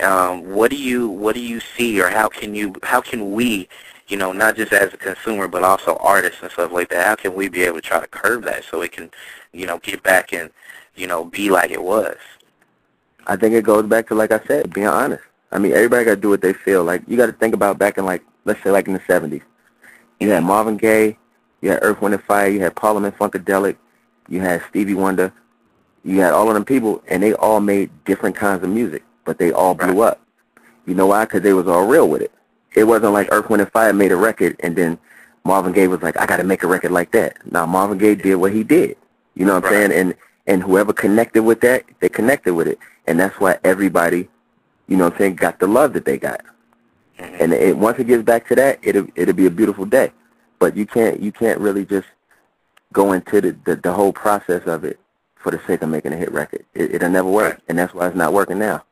Um, 0.00 0.54
what 0.54 0.70
do 0.70 0.76
you 0.76 1.08
what 1.08 1.34
do 1.34 1.40
you 1.40 1.60
see 1.60 2.00
or 2.00 2.08
how 2.08 2.28
can 2.28 2.54
you 2.54 2.74
how 2.82 3.00
can 3.00 3.32
we 3.32 3.68
you 4.08 4.16
know, 4.16 4.32
not 4.32 4.56
just 4.56 4.72
as 4.72 4.92
a 4.94 4.96
consumer, 4.96 5.46
but 5.48 5.62
also 5.62 5.96
artists 5.96 6.42
and 6.42 6.50
stuff 6.50 6.72
like 6.72 6.88
that. 6.88 7.06
How 7.06 7.14
can 7.14 7.34
we 7.34 7.48
be 7.48 7.62
able 7.62 7.76
to 7.76 7.82
try 7.82 8.00
to 8.00 8.06
curb 8.06 8.44
that 8.44 8.64
so 8.64 8.80
it 8.80 8.92
can, 8.92 9.10
you 9.52 9.66
know, 9.66 9.78
get 9.78 10.02
back 10.02 10.32
and, 10.32 10.50
you 10.98 11.06
know, 11.06 11.24
be 11.24 11.50
like 11.50 11.70
it 11.70 11.82
was? 11.82 12.16
I 13.26 13.36
think 13.36 13.54
it 13.54 13.64
goes 13.64 13.86
back 13.86 14.08
to, 14.08 14.14
like 14.14 14.32
I 14.32 14.40
said, 14.46 14.72
being 14.72 14.86
honest. 14.86 15.22
I 15.52 15.58
mean, 15.58 15.72
everybody 15.72 16.04
got 16.04 16.16
to 16.16 16.20
do 16.20 16.30
what 16.30 16.40
they 16.40 16.52
feel. 16.52 16.84
Like, 16.84 17.02
you 17.06 17.16
got 17.16 17.26
to 17.26 17.32
think 17.32 17.54
about 17.54 17.78
back 17.78 17.98
in, 17.98 18.04
like, 18.04 18.22
let's 18.44 18.62
say, 18.62 18.70
like 18.70 18.86
in 18.86 18.94
the 18.94 19.00
70s. 19.00 19.42
You 20.20 20.30
had 20.30 20.44
Marvin 20.44 20.76
Gaye, 20.76 21.16
you 21.60 21.70
had 21.70 21.78
Earth, 21.82 22.00
Wind, 22.00 22.14
and 22.14 22.24
Fire, 22.24 22.48
you 22.48 22.60
had 22.60 22.74
Parliament 22.74 23.16
Funkadelic, 23.16 23.76
you 24.28 24.40
had 24.40 24.62
Stevie 24.68 24.94
Wonder, 24.94 25.32
you 26.04 26.20
had 26.20 26.32
all 26.32 26.48
of 26.48 26.54
them 26.54 26.64
people, 26.64 27.02
and 27.08 27.22
they 27.22 27.34
all 27.34 27.60
made 27.60 27.90
different 28.04 28.36
kinds 28.36 28.62
of 28.62 28.70
music, 28.70 29.04
but 29.24 29.38
they 29.38 29.52
all 29.52 29.74
blew 29.74 30.02
right. 30.02 30.12
up. 30.12 30.20
You 30.86 30.94
know 30.94 31.06
why? 31.06 31.24
Because 31.24 31.42
they 31.42 31.52
was 31.52 31.68
all 31.68 31.86
real 31.86 32.08
with 32.08 32.22
it. 32.22 32.32
It 32.74 32.84
wasn't 32.84 33.12
like 33.12 33.28
Earth, 33.30 33.48
Wind, 33.48 33.62
and 33.62 33.70
Fire 33.72 33.92
made 33.92 34.12
a 34.12 34.16
record, 34.16 34.56
and 34.60 34.74
then 34.74 34.98
Marvin 35.44 35.72
Gaye 35.72 35.86
was 35.86 36.02
like, 36.02 36.16
I 36.18 36.26
got 36.26 36.38
to 36.38 36.44
make 36.44 36.62
a 36.62 36.66
record 36.66 36.90
like 36.90 37.12
that. 37.12 37.38
Now, 37.50 37.66
Marvin 37.66 37.98
Gaye 37.98 38.14
did 38.14 38.36
what 38.36 38.52
he 38.52 38.64
did. 38.64 38.96
You 39.34 39.46
know 39.46 39.54
what 39.54 39.66
I'm 39.66 39.70
saying? 39.70 39.92
And 39.92 40.14
and 40.48 40.62
whoever 40.62 40.92
connected 40.92 41.44
with 41.44 41.60
that, 41.60 41.84
they 42.00 42.08
connected 42.08 42.54
with 42.54 42.66
it. 42.66 42.78
And 43.06 43.20
that's 43.20 43.38
why 43.38 43.58
everybody, 43.62 44.28
you 44.88 44.96
know 44.96 45.04
what 45.04 45.12
I'm 45.12 45.18
saying, 45.18 45.36
got 45.36 45.60
the 45.60 45.68
love 45.68 45.92
that 45.92 46.06
they 46.06 46.18
got. 46.18 46.40
Mm-hmm. 47.18 47.36
And 47.38 47.52
it, 47.52 47.76
once 47.76 47.98
it 47.98 48.06
gets 48.06 48.24
back 48.24 48.48
to 48.48 48.54
that, 48.56 48.78
it'll, 48.82 49.06
it'll 49.14 49.34
be 49.34 49.46
a 49.46 49.50
beautiful 49.50 49.84
day. 49.84 50.10
But 50.58 50.74
you 50.74 50.86
can't, 50.86 51.20
you 51.20 51.30
can't 51.30 51.60
really 51.60 51.84
just 51.84 52.08
go 52.92 53.12
into 53.12 53.40
the, 53.40 53.56
the, 53.64 53.76
the 53.76 53.92
whole 53.92 54.12
process 54.12 54.66
of 54.66 54.84
it 54.84 54.98
for 55.36 55.52
the 55.52 55.60
sake 55.66 55.82
of 55.82 55.90
making 55.90 56.14
a 56.14 56.16
hit 56.16 56.32
record. 56.32 56.64
It, 56.74 56.94
it'll 56.94 57.10
never 57.10 57.30
work. 57.30 57.60
And 57.68 57.78
that's 57.78 57.92
why 57.94 58.08
it's 58.08 58.16
not 58.16 58.32
working 58.32 58.58
now 58.58 58.84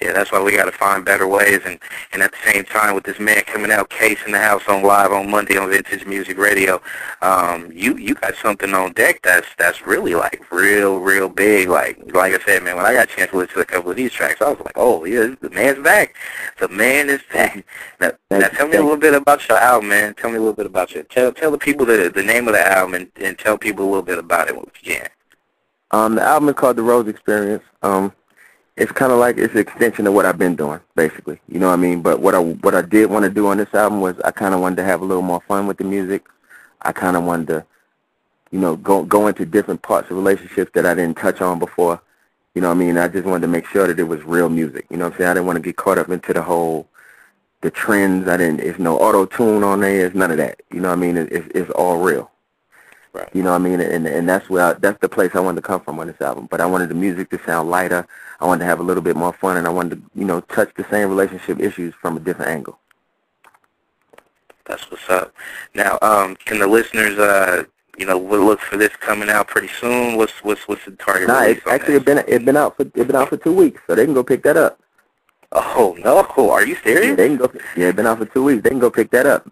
yeah, 0.00 0.12
that's 0.12 0.32
why 0.32 0.42
we 0.42 0.56
got 0.56 0.64
to 0.64 0.72
find 0.72 1.04
better 1.04 1.26
ways. 1.26 1.60
And, 1.64 1.78
and 2.12 2.22
at 2.22 2.32
the 2.32 2.52
same 2.52 2.64
time, 2.64 2.94
with 2.94 3.04
this 3.04 3.18
man 3.18 3.42
coming 3.42 3.70
out, 3.70 3.90
Case 3.90 4.18
in 4.24 4.32
the 4.32 4.38
House 4.38 4.62
on 4.66 4.82
live 4.82 5.12
on 5.12 5.30
Monday 5.30 5.58
on 5.58 5.68
Vintage 5.70 6.06
Music 6.06 6.38
Radio, 6.38 6.80
um, 7.20 7.70
you 7.72 7.96
you 7.96 8.14
got 8.14 8.34
something 8.36 8.72
on 8.72 8.92
deck 8.92 9.20
that's 9.22 9.46
that's 9.58 9.86
really 9.86 10.14
like 10.14 10.50
real 10.50 10.98
real 11.00 11.28
big. 11.28 11.68
Like 11.68 11.98
like 12.14 12.32
I 12.32 12.44
said, 12.44 12.62
man, 12.62 12.76
when 12.76 12.86
I 12.86 12.94
got 12.94 13.10
a 13.10 13.14
chance 13.14 13.30
to 13.30 13.36
listen 13.36 13.54
to 13.56 13.60
a 13.60 13.64
couple 13.64 13.90
of 13.90 13.96
these 13.96 14.12
tracks, 14.12 14.40
I 14.40 14.50
was 14.50 14.60
like, 14.60 14.76
oh 14.76 15.04
yeah, 15.04 15.34
the 15.40 15.50
man's 15.50 15.82
back. 15.82 16.14
The 16.58 16.68
man 16.68 17.10
is 17.10 17.20
back. 17.32 17.64
Now, 18.00 18.12
now 18.30 18.48
tell 18.48 18.68
me 18.68 18.76
a 18.76 18.82
little 18.82 18.96
bit 18.96 19.14
about 19.14 19.46
your 19.48 19.58
album, 19.58 19.90
man. 19.90 20.14
Tell 20.14 20.30
me 20.30 20.36
a 20.36 20.40
little 20.40 20.54
bit 20.54 20.66
about 20.66 20.94
your 20.94 21.04
tell 21.04 21.32
tell 21.32 21.50
the 21.50 21.58
people 21.58 21.84
the 21.84 22.10
the 22.14 22.22
name 22.22 22.48
of 22.48 22.54
the 22.54 22.66
album 22.66 22.94
and, 22.94 23.10
and 23.16 23.38
tell 23.38 23.58
people 23.58 23.84
a 23.84 23.88
little 23.88 24.02
bit 24.02 24.18
about 24.18 24.48
it 24.48 24.56
if 24.56 24.86
you 24.86 24.94
can. 24.94 25.08
Um, 25.92 26.14
the 26.14 26.22
album 26.22 26.48
is 26.48 26.54
called 26.54 26.76
The 26.76 26.82
Rose 26.82 27.08
Experience. 27.08 27.64
Um, 27.82 28.12
it's 28.80 28.92
kind 28.92 29.12
of 29.12 29.18
like 29.18 29.36
it's 29.36 29.52
an 29.52 29.60
extension 29.60 30.06
of 30.06 30.14
what 30.14 30.24
I've 30.24 30.38
been 30.38 30.56
doing, 30.56 30.80
basically. 30.96 31.38
You 31.48 31.60
know 31.60 31.66
what 31.68 31.74
I 31.74 31.76
mean? 31.76 32.00
But 32.00 32.20
what 32.20 32.34
I 32.34 32.40
what 32.40 32.74
I 32.74 32.80
did 32.80 33.10
want 33.10 33.26
to 33.26 33.30
do 33.30 33.46
on 33.48 33.58
this 33.58 33.72
album 33.74 34.00
was 34.00 34.18
I 34.20 34.30
kind 34.30 34.54
of 34.54 34.60
wanted 34.60 34.76
to 34.76 34.84
have 34.84 35.02
a 35.02 35.04
little 35.04 35.22
more 35.22 35.42
fun 35.42 35.66
with 35.66 35.76
the 35.76 35.84
music. 35.84 36.26
I 36.80 36.92
kind 36.92 37.14
of 37.14 37.24
wanted 37.24 37.48
to, 37.48 37.66
you 38.50 38.58
know, 38.58 38.76
go 38.76 39.04
go 39.04 39.26
into 39.26 39.44
different 39.44 39.82
parts 39.82 40.10
of 40.10 40.16
relationships 40.16 40.70
that 40.74 40.86
I 40.86 40.94
didn't 40.94 41.18
touch 41.18 41.42
on 41.42 41.58
before. 41.58 42.00
You 42.54 42.62
know 42.62 42.68
what 42.68 42.76
I 42.76 42.78
mean? 42.78 42.96
I 42.96 43.08
just 43.08 43.26
wanted 43.26 43.42
to 43.42 43.48
make 43.48 43.66
sure 43.66 43.86
that 43.86 44.00
it 44.00 44.04
was 44.04 44.22
real 44.24 44.48
music. 44.48 44.86
You 44.88 44.96
know 44.96 45.04
what 45.04 45.12
I'm 45.12 45.18
saying? 45.18 45.30
I 45.30 45.34
didn't 45.34 45.46
want 45.46 45.56
to 45.58 45.62
get 45.62 45.76
caught 45.76 45.98
up 45.98 46.08
into 46.08 46.32
the 46.32 46.42
whole 46.42 46.88
the 47.60 47.70
trends. 47.70 48.28
I 48.28 48.38
didn't. 48.38 48.60
It's 48.60 48.78
no 48.78 48.98
auto 48.98 49.26
tune 49.26 49.62
on 49.62 49.80
there. 49.80 50.06
It's 50.06 50.16
none 50.16 50.30
of 50.30 50.38
that. 50.38 50.62
You 50.72 50.80
know 50.80 50.88
what 50.88 50.98
I 50.98 51.00
mean? 51.00 51.18
It's 51.18 51.48
it's 51.54 51.70
all 51.72 51.98
real. 51.98 52.30
Right. 53.12 53.28
You 53.32 53.42
know 53.42 53.50
what 53.50 53.60
I 53.60 53.64
mean? 53.64 53.80
And 53.80 54.06
and 54.06 54.28
that's 54.28 54.48
where 54.48 54.66
I, 54.66 54.72
that's 54.74 55.00
the 55.00 55.08
place 55.08 55.32
I 55.34 55.40
wanted 55.40 55.62
to 55.62 55.66
come 55.66 55.80
from 55.80 55.98
on 55.98 56.06
this 56.06 56.20
album. 56.20 56.46
But 56.48 56.60
I 56.60 56.66
wanted 56.66 56.90
the 56.90 56.94
music 56.94 57.28
to 57.30 57.40
sound 57.44 57.68
lighter. 57.68 58.06
I 58.38 58.46
wanted 58.46 58.60
to 58.60 58.66
have 58.66 58.78
a 58.78 58.84
little 58.84 59.02
bit 59.02 59.16
more 59.16 59.32
fun, 59.32 59.56
and 59.56 59.66
I 59.66 59.70
wanted 59.70 59.96
to 59.96 60.02
you 60.14 60.24
know 60.24 60.40
touch 60.42 60.72
the 60.76 60.86
same 60.90 61.08
relationship 61.08 61.58
issues 61.58 61.92
from 61.94 62.16
a 62.16 62.20
different 62.20 62.52
angle. 62.52 62.78
That's 64.70 64.88
what's 64.88 65.08
up. 65.08 65.34
Now, 65.74 65.98
um, 66.00 66.36
can 66.36 66.60
the 66.60 66.66
listeners, 66.68 67.18
uh, 67.18 67.64
you 67.98 68.06
know, 68.06 68.16
look 68.16 68.60
for 68.60 68.76
this 68.76 68.94
coming 69.00 69.28
out 69.28 69.48
pretty 69.48 69.66
soon? 69.80 70.16
What's 70.16 70.44
what's 70.44 70.68
what's 70.68 70.84
the 70.84 70.92
target 70.92 71.26
nah, 71.26 71.42
it's 71.42 71.66
actually 71.66 71.94
it 71.94 72.04
been 72.04 72.18
it 72.28 72.44
been 72.44 72.56
out 72.56 72.76
for 72.76 72.82
it 72.82 72.94
been 72.94 73.16
out 73.16 73.30
for 73.30 73.36
two 73.36 73.52
weeks, 73.52 73.82
so 73.88 73.96
they 73.96 74.04
can 74.04 74.14
go 74.14 74.22
pick 74.22 74.44
that 74.44 74.56
up. 74.56 74.78
Oh 75.50 75.96
no! 75.98 76.24
Are 76.48 76.64
you 76.64 76.76
serious? 76.76 77.08
Yeah, 77.08 77.14
they 77.16 77.26
can 77.26 77.36
go. 77.36 77.52
Yeah, 77.76 77.88
it 77.88 77.96
been 77.96 78.06
out 78.06 78.18
for 78.18 78.26
two 78.26 78.44
weeks. 78.44 78.62
They 78.62 78.70
can 78.70 78.78
go 78.78 78.90
pick 78.90 79.10
that 79.10 79.26
up. 79.26 79.44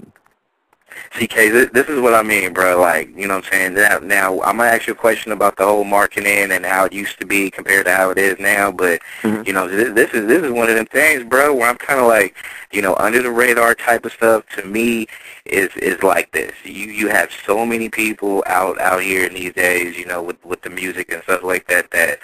CK, 1.10 1.34
this, 1.34 1.70
this 1.72 1.88
is 1.88 2.00
what 2.00 2.14
I 2.14 2.22
mean, 2.22 2.52
bro. 2.52 2.80
Like, 2.80 3.08
you 3.16 3.26
know 3.26 3.36
what 3.36 3.46
I'm 3.46 3.50
saying? 3.52 3.74
Now, 3.74 3.98
now, 3.98 4.40
I'm 4.42 4.56
going 4.58 4.68
to 4.70 4.74
ask 4.74 4.86
you 4.86 4.92
a 4.92 4.96
question 4.96 5.32
about 5.32 5.56
the 5.56 5.64
whole 5.64 5.84
marketing 5.84 6.52
and 6.52 6.64
how 6.66 6.84
it 6.84 6.92
used 6.92 7.18
to 7.20 7.26
be 7.26 7.50
compared 7.50 7.86
to 7.86 7.94
how 7.94 8.10
it 8.10 8.18
is 8.18 8.38
now. 8.38 8.70
But, 8.70 9.00
Mhm. 9.22 9.46
you 9.46 9.52
know, 9.52 9.66
this, 9.68 9.92
this 9.94 10.10
is 10.12 10.26
this 10.26 10.42
is 10.42 10.50
one 10.50 10.68
of 10.68 10.76
them 10.76 10.86
things, 10.86 11.24
bro, 11.24 11.54
where 11.54 11.68
I'm 11.68 11.76
kind 11.78 12.00
of 12.00 12.06
like, 12.06 12.34
you 12.72 12.82
know, 12.82 12.94
under 12.96 13.22
the 13.22 13.30
radar 13.30 13.74
type 13.74 14.04
of 14.04 14.12
stuff 14.12 14.44
to 14.56 14.64
me 14.64 15.06
is 15.46 15.70
is 15.76 16.02
like 16.02 16.30
this. 16.32 16.52
You 16.64 16.86
you 16.86 17.08
have 17.08 17.30
so 17.46 17.64
many 17.64 17.88
people 17.88 18.44
out 18.46 18.78
out 18.80 19.02
here 19.02 19.24
in 19.26 19.34
these 19.34 19.54
days, 19.54 19.96
you 19.96 20.04
know, 20.06 20.22
with 20.22 20.44
with 20.44 20.62
the 20.62 20.70
music 20.70 21.10
and 21.12 21.22
stuff 21.22 21.42
like 21.42 21.66
that 21.68 21.90
that 21.92 22.18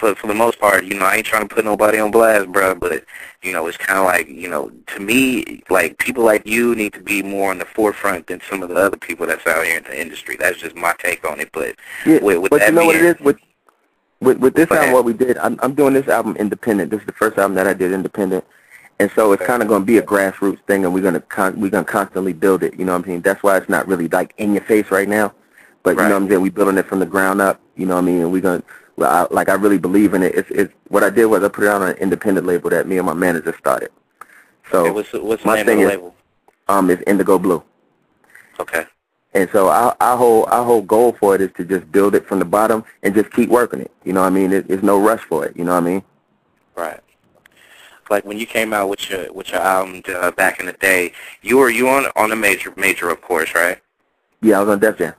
for 0.00 0.14
for 0.14 0.26
the 0.26 0.34
most 0.34 0.58
part, 0.58 0.84
you 0.84 0.94
know, 0.94 1.04
I 1.04 1.16
ain't 1.16 1.26
trying 1.26 1.46
to 1.46 1.54
put 1.54 1.64
nobody 1.64 1.98
on 1.98 2.10
blast, 2.10 2.50
bro, 2.50 2.74
but 2.74 3.04
you 3.42 3.52
know, 3.52 3.66
it's 3.66 3.76
kind 3.76 3.98
of 3.98 4.06
like, 4.06 4.28
you 4.28 4.48
know, 4.48 4.70
to 4.88 5.00
me, 5.00 5.62
like 5.68 5.98
people 5.98 6.24
like 6.24 6.46
you 6.46 6.74
need 6.74 6.92
to 6.94 7.00
be 7.00 7.22
more 7.22 7.50
on 7.50 7.58
the 7.58 7.64
forefront 7.64 8.26
than 8.26 8.40
some 8.48 8.62
of 8.62 8.70
the 8.70 8.76
other 8.76 8.96
people 8.96 9.26
that's 9.26 9.46
out 9.46 9.64
here 9.64 9.76
in 9.76 9.84
the 9.84 10.00
industry. 10.00 10.36
That's 10.36 10.58
just 10.58 10.74
my 10.74 10.94
take 10.98 11.24
on 11.24 11.40
it. 11.40 11.50
But 11.52 11.76
Yeah, 12.06 12.20
with, 12.20 12.38
with 12.38 12.50
but 12.50 12.66
you 12.66 12.72
know 12.72 12.86
what 12.86 12.96
it 12.96 13.02
is 13.04 13.20
with 13.20 13.38
with 14.20 14.38
with 14.38 14.54
this 14.54 14.70
album, 14.70 14.92
what 14.92 15.04
we 15.04 15.12
did, 15.12 15.38
I'm 15.38 15.58
I'm 15.62 15.74
doing 15.74 15.94
this 15.94 16.08
album 16.08 16.36
independent. 16.36 16.90
This 16.90 17.00
is 17.00 17.06
the 17.06 17.12
first 17.12 17.38
album 17.38 17.54
that 17.56 17.66
I 17.66 17.74
did 17.74 17.92
independent, 17.92 18.44
and 18.98 19.10
so 19.12 19.32
it's 19.32 19.44
kind 19.44 19.62
of 19.62 19.68
going 19.68 19.82
to 19.82 19.86
be 19.86 19.98
a 19.98 20.02
grassroots 20.02 20.60
thing, 20.66 20.84
and 20.84 20.92
we're 20.92 21.02
gonna 21.02 21.20
con- 21.20 21.58
we're 21.60 21.70
gonna 21.70 21.84
constantly 21.84 22.32
build 22.32 22.62
it. 22.62 22.78
You 22.78 22.84
know 22.84 22.92
what 22.92 22.98
I'm 22.98 23.04
saying? 23.04 23.20
That's 23.22 23.42
why 23.42 23.56
it's 23.56 23.68
not 23.68 23.88
really 23.88 24.08
like 24.08 24.34
in 24.36 24.52
your 24.52 24.64
face 24.64 24.90
right 24.90 25.08
now, 25.08 25.34
but 25.82 25.90
you 25.90 25.96
know 25.96 26.10
what 26.10 26.16
I'm 26.16 26.28
saying? 26.28 26.42
We're 26.42 26.50
building 26.52 26.78
it 26.78 26.86
from 26.86 27.00
the 27.00 27.06
ground 27.06 27.40
up. 27.40 27.60
You 27.76 27.86
know 27.86 27.94
what 27.94 28.02
I 28.02 28.06
mean? 28.06 28.20
And 28.20 28.32
we're 28.32 28.42
gonna 28.42 28.62
well, 28.62 28.79
I, 28.98 29.26
like 29.30 29.48
I 29.48 29.54
really 29.54 29.78
believe 29.78 30.14
in 30.14 30.22
it. 30.22 30.34
It's 30.34 30.50
it's 30.50 30.72
what 30.88 31.02
I 31.02 31.10
did 31.10 31.26
was 31.26 31.42
I 31.42 31.48
put 31.48 31.64
it 31.64 31.70
on 31.70 31.82
an 31.82 31.96
independent 31.96 32.46
label 32.46 32.70
that 32.70 32.86
me 32.86 32.98
and 32.98 33.06
my 33.06 33.14
manager 33.14 33.54
started. 33.58 33.90
So 34.70 34.80
okay, 34.80 34.90
what's 34.90 35.12
what's 35.12 35.42
the 35.42 35.46
my 35.48 35.56
name 35.56 35.60
of 35.60 35.66
the 35.66 35.72
thing 35.72 35.80
is- 35.80 35.88
label? 35.88 36.14
um, 36.68 36.90
it's 36.90 37.02
Indigo 37.06 37.38
Blue. 37.38 37.62
Okay. 38.58 38.84
And 39.32 39.48
so 39.52 39.68
our, 39.68 39.96
our 40.00 40.16
whole 40.16 40.44
our 40.46 40.64
whole 40.64 40.82
goal 40.82 41.12
for 41.12 41.34
it 41.34 41.40
is 41.40 41.50
to 41.56 41.64
just 41.64 41.90
build 41.92 42.14
it 42.14 42.26
from 42.26 42.40
the 42.40 42.44
bottom 42.44 42.84
and 43.02 43.14
just 43.14 43.30
keep 43.32 43.48
working 43.48 43.80
it. 43.80 43.90
You 44.04 44.12
know 44.12 44.20
what 44.22 44.26
I 44.26 44.30
mean? 44.30 44.52
It, 44.52 44.68
there's 44.68 44.82
no 44.82 45.00
rush 45.00 45.22
for 45.22 45.46
it. 45.46 45.56
You 45.56 45.64
know 45.64 45.72
what 45.74 45.84
I 45.84 45.86
mean? 45.86 46.02
Right. 46.74 47.00
Like 48.10 48.24
when 48.24 48.38
you 48.38 48.46
came 48.46 48.72
out 48.72 48.88
with 48.88 49.08
your 49.08 49.32
with 49.32 49.50
your 49.50 49.60
album 49.60 50.02
uh, 50.08 50.32
back 50.32 50.58
in 50.58 50.66
the 50.66 50.72
day, 50.72 51.12
you 51.42 51.58
were 51.58 51.70
you 51.70 51.88
on 51.88 52.06
on 52.16 52.32
a 52.32 52.36
major 52.36 52.72
major 52.76 53.08
of 53.08 53.20
course, 53.22 53.54
right? 53.54 53.78
Yeah, 54.42 54.58
I 54.58 54.60
was 54.62 54.68
on 54.70 54.80
Def 54.80 54.98
Jam. 54.98 55.14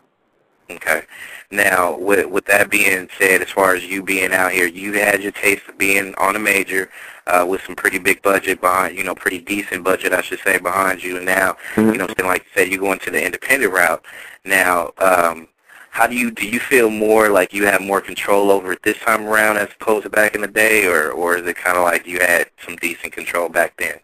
Okay. 0.75 1.03
Now, 1.51 1.97
with 1.97 2.25
with 2.27 2.45
that 2.45 2.69
being 2.69 3.09
said, 3.19 3.41
as 3.41 3.49
far 3.49 3.75
as 3.75 3.83
you 3.83 4.01
being 4.01 4.31
out 4.31 4.51
here, 4.51 4.67
you 4.67 4.93
had 4.93 5.21
your 5.21 5.33
taste 5.33 5.67
of 5.67 5.77
being 5.77 6.15
on 6.15 6.35
a 6.35 6.39
major 6.39 6.89
uh, 7.27 7.45
with 7.47 7.61
some 7.63 7.75
pretty 7.75 7.99
big 7.99 8.21
budget 8.21 8.61
behind, 8.61 8.97
you 8.97 9.03
know, 9.03 9.13
pretty 9.15 9.39
decent 9.39 9.83
budget, 9.83 10.13
I 10.13 10.21
should 10.21 10.39
say, 10.39 10.57
behind 10.59 11.03
you. 11.03 11.17
And 11.17 11.25
now, 11.25 11.57
Mhm. 11.75 11.91
you 11.91 11.97
know, 11.97 12.07
something 12.07 12.25
like 12.25 12.43
you 12.45 12.51
said, 12.55 12.71
you 12.71 12.79
go 12.79 12.93
into 12.93 13.11
the 13.11 13.23
independent 13.23 13.73
route. 13.73 14.03
Now, 14.45 14.93
um, 14.97 15.47
how 15.91 16.07
do 16.07 16.15
you 16.15 16.31
do? 16.31 16.47
You 16.47 16.59
feel 16.59 16.89
more 16.89 17.27
like 17.29 17.53
you 17.53 17.65
have 17.65 17.81
more 17.81 17.99
control 18.01 18.49
over 18.49 18.71
it 18.71 18.83
this 18.83 18.97
time 18.99 19.27
around 19.27 19.57
as 19.57 19.67
opposed 19.79 20.03
to 20.03 20.09
back 20.09 20.35
in 20.35 20.41
the 20.41 20.47
day, 20.47 20.85
or 20.87 21.11
or 21.11 21.35
is 21.37 21.45
it 21.45 21.57
kind 21.57 21.77
of 21.77 21.83
like 21.83 22.07
you 22.07 22.19
had 22.19 22.47
some 22.65 22.77
decent 22.77 23.11
control 23.11 23.49
back 23.49 23.73
then? 23.77 23.99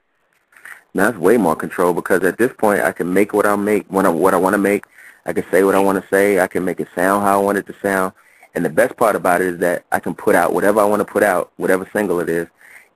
Now 0.93 1.09
it's 1.09 1.17
way 1.17 1.37
more 1.37 1.55
control 1.55 1.93
because 1.93 2.23
at 2.23 2.37
this 2.37 2.51
point 2.57 2.81
I 2.81 2.91
can 2.91 3.13
make 3.13 3.33
what 3.33 3.45
I 3.45 3.55
make 3.55 3.85
when 3.87 4.05
I 4.05 4.09
what 4.09 4.33
I 4.33 4.37
want 4.37 4.53
to 4.55 4.57
make. 4.57 4.83
I 5.27 5.33
can 5.33 5.45
say 5.51 5.63
what 5.63 5.75
I 5.75 5.79
want 5.79 6.01
to 6.01 6.09
say. 6.09 6.39
I 6.39 6.47
can 6.47 6.65
make 6.65 6.79
it 6.81 6.89
sound 6.95 7.23
how 7.23 7.41
I 7.41 7.43
want 7.43 7.59
it 7.59 7.67
to 7.67 7.75
sound. 7.81 8.13
And 8.55 8.65
the 8.65 8.69
best 8.69 8.97
part 8.97 9.15
about 9.15 9.41
it 9.41 9.47
is 9.49 9.59
that 9.59 9.85
I 9.91 9.99
can 9.99 10.15
put 10.15 10.35
out 10.35 10.53
whatever 10.53 10.81
I 10.81 10.85
want 10.85 11.01
to 11.01 11.05
put 11.05 11.23
out, 11.23 11.51
whatever 11.57 11.89
single 11.93 12.19
it 12.21 12.29
is. 12.29 12.47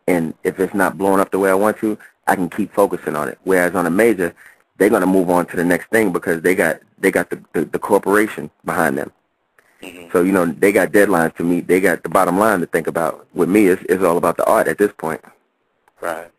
And 0.07 0.33
if 0.43 0.59
it's 0.59 0.73
not 0.73 0.97
blowing 0.97 1.21
up 1.21 1.31
the 1.31 1.39
way 1.39 1.51
I 1.51 1.55
want 1.55 1.77
to, 1.79 1.97
I 2.27 2.35
can 2.35 2.49
keep 2.49 2.73
focusing 2.73 3.15
on 3.15 3.29
it. 3.29 3.39
Whereas 3.43 3.75
on 3.75 3.87
a 3.87 3.91
major, 3.91 4.33
they're 4.77 4.89
gonna 4.89 5.07
move 5.07 5.29
on 5.29 5.45
to 5.47 5.57
the 5.57 5.65
next 5.65 5.89
thing 5.89 6.11
because 6.11 6.41
they 6.41 6.55
got 6.55 6.79
they 6.99 7.11
got 7.11 7.29
the 7.29 7.43
the, 7.53 7.65
the 7.65 7.79
corporation 7.79 8.49
behind 8.65 8.97
them. 8.97 9.11
hmm 9.81 10.07
So 10.11 10.23
you 10.23 10.31
know 10.31 10.45
they 10.45 10.71
got 10.71 10.91
deadlines 10.91 11.35
to 11.37 11.43
meet. 11.43 11.67
They 11.67 11.79
got 11.81 12.03
the 12.03 12.09
bottom 12.09 12.37
line 12.39 12.61
to 12.61 12.67
think 12.67 12.87
about. 12.87 13.27
With 13.33 13.49
me, 13.49 13.67
it's 13.67 13.83
it's 13.89 14.03
all 14.03 14.17
about 14.17 14.37
the 14.37 14.45
art 14.45 14.67
at 14.67 14.77
this 14.77 14.91
point. 14.97 15.21
Right. 16.01 16.31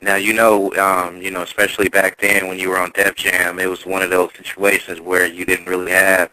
Now 0.00 0.16
you 0.16 0.32
know, 0.32 0.72
um, 0.74 1.20
you 1.20 1.30
know, 1.30 1.42
especially 1.42 1.88
back 1.88 2.20
then 2.20 2.46
when 2.46 2.58
you 2.58 2.68
were 2.68 2.78
on 2.78 2.92
Def 2.92 3.16
Jam, 3.16 3.58
it 3.58 3.66
was 3.66 3.84
one 3.84 4.02
of 4.02 4.10
those 4.10 4.30
situations 4.36 5.00
where 5.00 5.26
you 5.26 5.44
didn't 5.44 5.66
really 5.66 5.90
have 5.90 6.30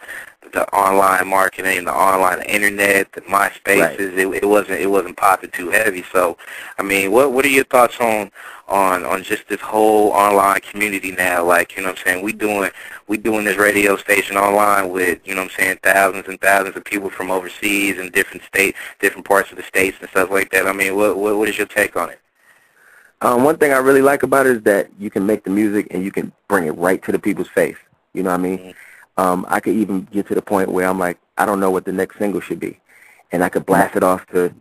the 0.56 0.68
online 0.74 1.28
marketing, 1.28 1.86
the 1.86 1.94
online 1.94 2.42
internet, 2.44 3.12
the 3.12 3.22
MySpaces. 3.22 3.80
Right. 3.82 4.00
It, 4.00 4.44
it 4.44 4.46
wasn't 4.48 4.80
it 4.80 4.90
wasn't 4.90 5.18
popping 5.18 5.52
too 5.52 5.70
heavy. 5.70 6.04
So, 6.12 6.38
I 6.80 6.84
mean, 6.84 7.12
what 7.12 7.32
what 7.34 7.46
are 7.46 7.50
your 7.50 7.66
thoughts 7.66 8.00
on 8.00 8.32
on 8.68 9.04
on 9.04 9.24
just 9.24 9.48
this 9.48 9.62
whole 9.62 10.12
online 10.12 10.62
community 10.62 11.12
now? 11.12 11.44
Like, 11.44 11.76
you 11.76 11.84
know, 11.84 11.90
what 11.90 12.00
I'm 12.00 12.06
saying 12.06 12.24
we 12.24 12.34
doing 12.34 12.72
we 13.08 13.18
doing 13.18 13.46
this 13.46 13.58
radio 13.58 13.98
station 13.98 14.38
online 14.38 14.90
with 14.90 15.20
you 15.26 15.36
know, 15.36 15.42
what 15.42 15.52
I'm 15.52 15.58
saying 15.58 15.80
thousands 15.84 16.28
and 16.28 16.40
thousands 16.40 16.76
of 16.78 16.84
people 16.86 17.10
from 17.10 17.32
overseas 17.32 18.00
and 18.00 18.12
different 18.12 18.44
state, 18.44 18.76
different 19.00 19.26
parts 19.26 19.52
of 19.52 19.58
the 19.58 19.64
states 19.64 19.98
and 20.00 20.10
stuff 20.10 20.32
like 20.32 20.52
that. 20.52 20.68
I 20.68 20.74
mean, 20.74 20.96
what 20.96 21.18
what 21.18 21.38
what 21.38 21.50
is 21.50 21.58
your 21.58 21.68
take 21.68 21.96
on 21.96 22.10
it? 22.10 22.20
Um, 23.22 23.44
one 23.44 23.58
thing 23.58 23.72
I 23.72 23.78
really 23.78 24.02
like 24.02 24.24
about 24.24 24.46
it 24.46 24.58
is 24.58 24.64
that 24.64 24.90
you 25.00 25.10
can 25.10 25.26
make 25.26 25.44
the 25.44 25.50
music 25.50 25.88
and 25.92 26.04
you 26.04 26.12
can 26.12 26.32
bring 26.48 26.66
it 26.68 26.72
right 26.78 27.02
to 27.04 27.12
the 27.12 27.20
people's 27.20 27.48
face. 27.48 27.78
You 28.14 28.24
know 28.24 28.30
what 28.32 28.40
I 28.40 28.44
mean? 28.44 28.60
Mhm. 28.60 28.74
Um, 29.18 29.46
I 29.50 29.60
could 29.60 29.74
even 29.76 30.08
get 30.12 30.28
to 30.28 30.36
the 30.36 30.42
point 30.42 30.70
where 30.70 30.88
I'm 30.88 31.00
like, 31.00 31.18
I 31.38 31.46
don't 31.46 31.60
know 31.60 31.72
what 31.72 31.86
the 31.86 31.92
next 31.94 32.18
single 32.18 32.42
should 32.42 32.60
be, 32.60 32.80
and 33.32 33.44
I 33.44 33.50
could 33.50 33.66
blast 33.66 33.96
it 33.96 34.04
off 34.04 34.26
to 34.28 34.54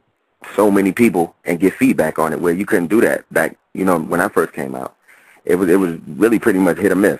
so 0.54 0.70
many 0.70 0.92
people 0.92 1.34
and 1.44 1.58
get 1.58 1.74
feedback 1.74 2.18
on 2.18 2.32
it. 2.32 2.40
Where 2.40 2.52
you 2.54 2.64
couldn't 2.64 2.86
do 2.88 3.00
that 3.00 3.24
back, 3.32 3.56
you 3.74 3.84
know, 3.84 3.98
when 3.98 4.20
I 4.20 4.28
first 4.28 4.52
came 4.52 4.74
out. 4.74 4.94
It 5.44 5.56
was 5.56 5.68
it 5.68 5.76
was 5.76 5.98
really 6.16 6.38
pretty 6.38 6.58
much 6.60 6.78
hit 6.78 6.92
or 6.92 6.96
miss. 6.96 7.18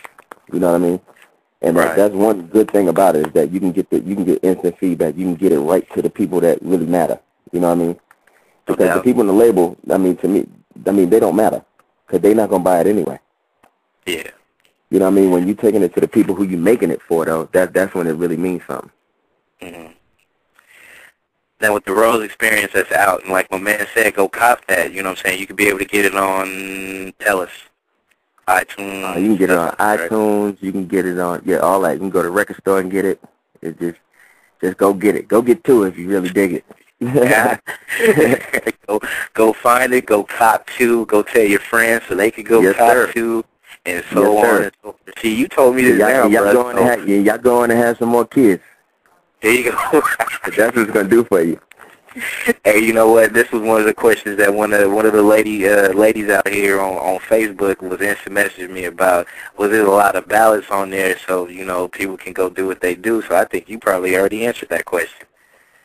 You 0.53 0.61
know 0.61 0.69
what 0.71 0.77
I 0.77 0.79
mean? 0.79 1.01
And 1.63 1.77
Right. 1.77 1.89
that, 1.89 1.97
that's 1.97 2.15
one 2.15 2.43
good 2.43 2.71
thing 2.71 2.89
about 2.89 3.17
it 3.17 3.27
is 3.27 3.33
that 3.33 3.51
you 3.51 3.59
can 3.61 3.73
get 3.73 3.91
the 3.91 4.01
you 4.01 4.15
can 4.15 4.25
get 4.25 4.43
instant 4.45 4.79
feedback. 4.79 5.17
You 5.17 5.25
can 5.25 5.35
get 5.35 5.53
it 5.53 5.61
right 5.61 5.89
to 5.95 6.03
the 6.03 6.11
people 6.11 6.41
that 6.41 6.59
really 6.63 6.87
matter. 6.87 7.19
You 7.53 7.61
know 7.61 7.69
what 7.69 7.79
I 7.81 7.87
mean? 7.87 7.97
Because 8.67 8.95
the 8.95 9.01
people 9.03 9.21
in 9.23 9.27
the 9.27 9.33
label, 9.33 9.77
I 9.91 9.99
mean, 9.99 10.17
to 10.19 10.29
me, 10.29 10.47
I 10.87 10.91
mean, 10.91 11.11
they 11.11 11.21
don't 11.21 11.37
matter 11.37 11.65
because 12.07 12.21
they're 12.21 12.35
not 12.35 12.51
gonna 12.51 12.65
buy 12.65 12.81
it 12.81 12.87
anyway. 12.87 13.19
Yeah. 14.07 14.31
You 14.91 14.99
know 14.99 15.07
what 15.07 15.13
I 15.13 15.21
mean? 15.21 15.31
When 15.31 15.47
you're 15.47 15.57
taking 15.57 15.83
it 15.83 15.95
to 15.95 16.01
the 16.01 16.09
people 16.09 16.35
who 16.35 16.45
you're 16.45 16.59
making 16.59 16.91
it 16.91 17.03
for, 17.03 17.25
though, 17.25 17.49
that 17.53 17.73
that's 17.73 17.95
when 17.95 18.07
it 18.07 18.13
really 18.13 18.37
means 18.37 18.63
something. 18.67 18.91
hmm 19.61 19.87
Now 21.61 21.75
with 21.75 21.85
the 21.85 21.93
Rose 21.93 22.23
experience 22.23 22.73
that's 22.75 22.93
out, 22.93 23.23
and 23.23 23.33
like 23.33 23.51
my 23.51 23.59
man 23.59 23.87
said, 23.95 24.15
go 24.15 24.29
cop 24.29 24.65
that. 24.67 24.93
You 24.93 25.03
know 25.03 25.11
what 25.11 25.19
I'm 25.19 25.25
saying? 25.25 25.41
You 25.41 25.47
could 25.47 25.57
be 25.57 25.69
able 25.69 25.81
to 25.81 25.85
get 25.85 26.05
it 26.05 26.15
on 26.15 27.13
Tellus, 27.19 27.51
iTunes. 28.47 29.17
Uh, 29.17 29.19
you 29.19 29.29
can 29.29 29.37
get 29.37 29.51
it 29.51 29.59
on 29.59 29.71
iTunes. 29.73 30.63
You 30.63 30.73
can 30.73 30.87
get 30.87 31.07
it 31.07 31.19
on 31.19 31.43
yeah, 31.45 31.59
all 31.59 31.81
that. 31.81 31.95
You 31.95 32.01
can 32.01 32.11
go 32.11 32.23
to 32.23 32.29
the 32.29 32.35
record 32.35 32.59
store 32.59 32.81
and 32.81 32.91
get 32.91 33.05
it. 33.05 33.21
It 33.63 33.79
just 33.79 33.99
just 34.61 34.77
go 34.77 34.93
get 34.93 35.17
it. 35.17 35.29
Go 35.29 35.43
get 35.43 35.65
to 35.65 35.85
it 35.85 35.89
if 35.89 35.99
you 35.99 36.09
really 36.09 36.29
dig 36.29 36.53
it. 36.53 36.65
Yeah. 37.15 37.59
go 38.87 39.01
go 39.35 39.53
find 39.53 39.93
it. 39.93 40.07
Go 40.07 40.25
cop 40.25 40.67
two. 40.77 41.07
Go 41.07 41.23
tell 41.23 41.43
your 41.45 41.61
friends 41.61 42.05
so 42.09 42.15
they 42.15 42.31
could 42.31 42.47
go 42.47 42.61
Yes, 42.61 42.77
cop 42.77 42.89
sir. 42.93 43.13
two, 43.13 43.45
and 43.85 44.05
so 44.13 44.35
Yes, 44.35 44.45
on 44.55 44.63
and 44.65 44.73
so 44.83 44.93
forth. 44.93 45.19
See, 45.21 45.35
you 45.35 45.49
told 45.49 45.77
me 45.77 45.83
this 45.83 45.99
y'all, 45.99 46.09
now, 46.09 46.27
y'all 46.27 46.53
going 46.53 46.77
to 46.77 46.83
so 46.83 46.89
have, 46.89 47.09
yeah, 47.09 47.19
y'all 47.19 47.39
going 47.39 47.71
to 47.71 47.77
have 47.77 47.99
some 47.99 48.09
more 48.11 48.25
kids. 48.27 48.63
there 49.41 49.53
you 49.53 49.71
go. 49.73 49.77
That's 50.19 50.57
what 50.77 50.79
it's 50.79 50.91
gonna 50.93 51.09
do 51.09 51.25
for 51.25 51.43
you. 51.43 51.61
Hey, 52.65 52.79
you 52.79 52.93
know 52.93 53.11
what? 53.11 53.33
This 53.33 53.51
was 53.51 53.61
one 53.63 53.81
of 53.81 53.87
the 53.87 53.93
questions 53.93 54.39
that 54.39 54.55
one 54.55 54.73
of 54.73 54.93
one 54.93 55.05
of 55.05 55.13
the 55.13 55.23
lady 55.23 55.69
uh, 55.69 55.93
ladies 55.93 56.29
out 56.31 56.47
here 56.49 56.81
on 56.81 56.95
on 56.95 57.19
Facebook 57.19 57.81
was 57.83 58.01
instant 58.01 58.37
messaging 58.37 58.71
me 58.71 58.85
about. 58.85 59.27
Was 59.59 59.73
there 59.73 59.85
a 59.85 59.91
lot 59.91 60.15
of 60.15 60.29
ballots 60.29 60.71
on 60.71 60.91
there, 60.91 61.19
so 61.27 61.49
you 61.49 61.65
know 61.65 61.89
people 61.89 62.17
can 62.17 62.33
go 62.33 62.49
do 62.49 62.69
what 62.69 62.81
they 62.81 62.95
do? 62.95 63.21
So 63.23 63.35
I 63.35 63.45
think 63.45 63.69
you 63.69 63.81
probably 63.81 64.17
already 64.17 64.47
answered 64.47 64.69
that 64.69 64.85
question. 64.85 65.27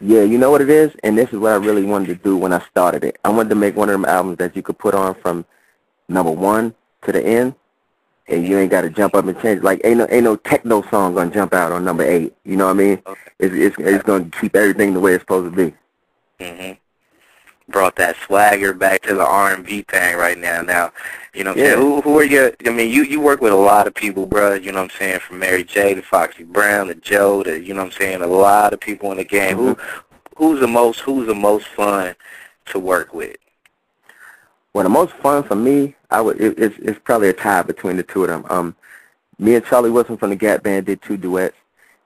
Yeah, 0.02 0.24
you 0.24 0.38
know 0.38 0.50
what 0.52 0.62
it 0.62 0.70
is, 0.70 0.92
and 1.04 1.18
this 1.18 1.30
is 1.34 1.40
what 1.40 1.52
I 1.52 1.56
really 1.56 1.84
wanted 1.84 2.08
to 2.08 2.16
do 2.16 2.38
when 2.38 2.54
I 2.54 2.66
started 2.70 3.04
it. 3.04 3.18
I 3.26 3.30
wanted 3.30 3.50
to 3.50 3.56
make 3.56 3.76
one 3.76 3.90
of 3.90 3.94
them 3.94 4.06
albums 4.06 4.38
that 4.38 4.56
you 4.56 4.62
could 4.62 4.78
put 4.78 4.96
on 4.96 5.14
from 5.16 5.46
number 6.08 6.32
one 6.32 6.74
to 7.04 7.12
the 7.12 7.26
end, 7.26 7.56
and 8.28 8.48
you 8.48 8.58
ain't 8.58 8.72
got 8.72 8.82
to 8.82 8.90
jump 8.90 9.16
up 9.16 9.26
and 9.26 9.40
change. 9.42 9.62
Like 9.62 9.82
ain't 9.84 9.98
no 9.98 10.08
ain't 10.10 10.24
no 10.24 10.38
techno 10.38 10.84
song 10.90 11.16
gonna 11.16 11.32
jump 11.32 11.54
out 11.54 11.72
on 11.72 11.84
number 11.84 12.04
eight. 12.04 12.34
You 12.46 12.58
know 12.58 12.66
what 12.66 12.72
I 12.72 12.76
mean? 12.76 13.02
Okay. 13.06 13.32
It's 13.40 13.56
it's 13.56 13.76
it's 13.80 14.04
gonna 14.04 14.30
keep 14.40 14.56
everything 14.56 14.94
the 14.94 15.00
way 15.02 15.14
it's 15.16 15.24
supposed 15.24 15.54
to 15.54 15.72
be. 15.72 15.76
hmm 16.40 16.89
Brought 17.70 17.96
that 17.98 18.16
swagger 18.26 18.74
back 18.74 19.04
to 19.04 19.14
the 19.16 19.26
R&B 19.26 19.84
thing 19.84 20.18
right 20.18 20.38
now. 20.38 20.62
Now, 20.62 20.92
you 21.34 21.44
know 21.44 21.52
what 21.52 21.60
I'm 21.60 21.66
Yeah. 21.66 21.72
saying? 21.76 21.82
Who, 21.82 22.02
who 22.02 22.20
are 22.20 22.24
you? 22.24 22.54
I 22.66 22.70
mean, 22.70 22.92
you, 22.92 23.04
you 23.04 23.22
work 23.22 23.42
with 23.42 23.54
a 23.54 23.56
lot 23.56 23.88
of 23.88 23.94
people, 23.94 24.26
bro. 24.26 24.56
You 24.56 24.72
know 24.72 24.82
what 24.82 24.92
I'm 24.92 24.98
saying? 25.00 25.20
From 25.20 25.40
Mary 25.40 25.64
J. 25.64 25.94
to 25.94 26.02
Foxy 26.02 26.44
Brown 26.44 26.88
to 26.88 26.96
Joe 26.96 27.44
to, 27.44 27.60
you 27.62 27.74
know 27.74 27.82
what 27.84 27.94
I'm 27.94 28.00
saying? 28.00 28.22
A 28.22 28.28
lot 28.28 28.74
of 28.74 28.80
people 28.80 29.12
in 29.12 29.18
the 29.18 29.24
game. 29.24 29.58
Who 29.58 29.78
Who's 30.40 30.62
the 30.62 30.68
most, 30.68 31.02
who's 31.02 31.28
the 31.28 31.36
most 31.36 31.68
fun 31.68 32.16
to 32.68 32.80
work 32.80 33.14
with? 33.14 33.36
Well, 34.74 34.84
the 34.84 34.90
most 34.90 35.12
fun 35.16 35.44
for 35.44 35.56
me, 35.56 35.96
I 36.10 36.22
would 36.22 36.40
it, 36.40 36.58
it's 36.58 36.78
it's 36.80 37.00
probably 37.04 37.28
a 37.28 37.34
tie 37.34 37.62
between 37.64 37.98
the 37.98 38.04
two 38.04 38.24
of 38.24 38.30
them. 38.30 38.46
Um, 38.50 38.76
me 39.38 39.56
and 39.56 39.66
Charlie 39.66 39.92
Wilson 39.92 40.16
from 40.16 40.30
the 40.30 40.38
Gap 40.38 40.64
Band 40.64 40.86
did 40.86 41.02
two 41.02 41.18
duets, 41.18 41.58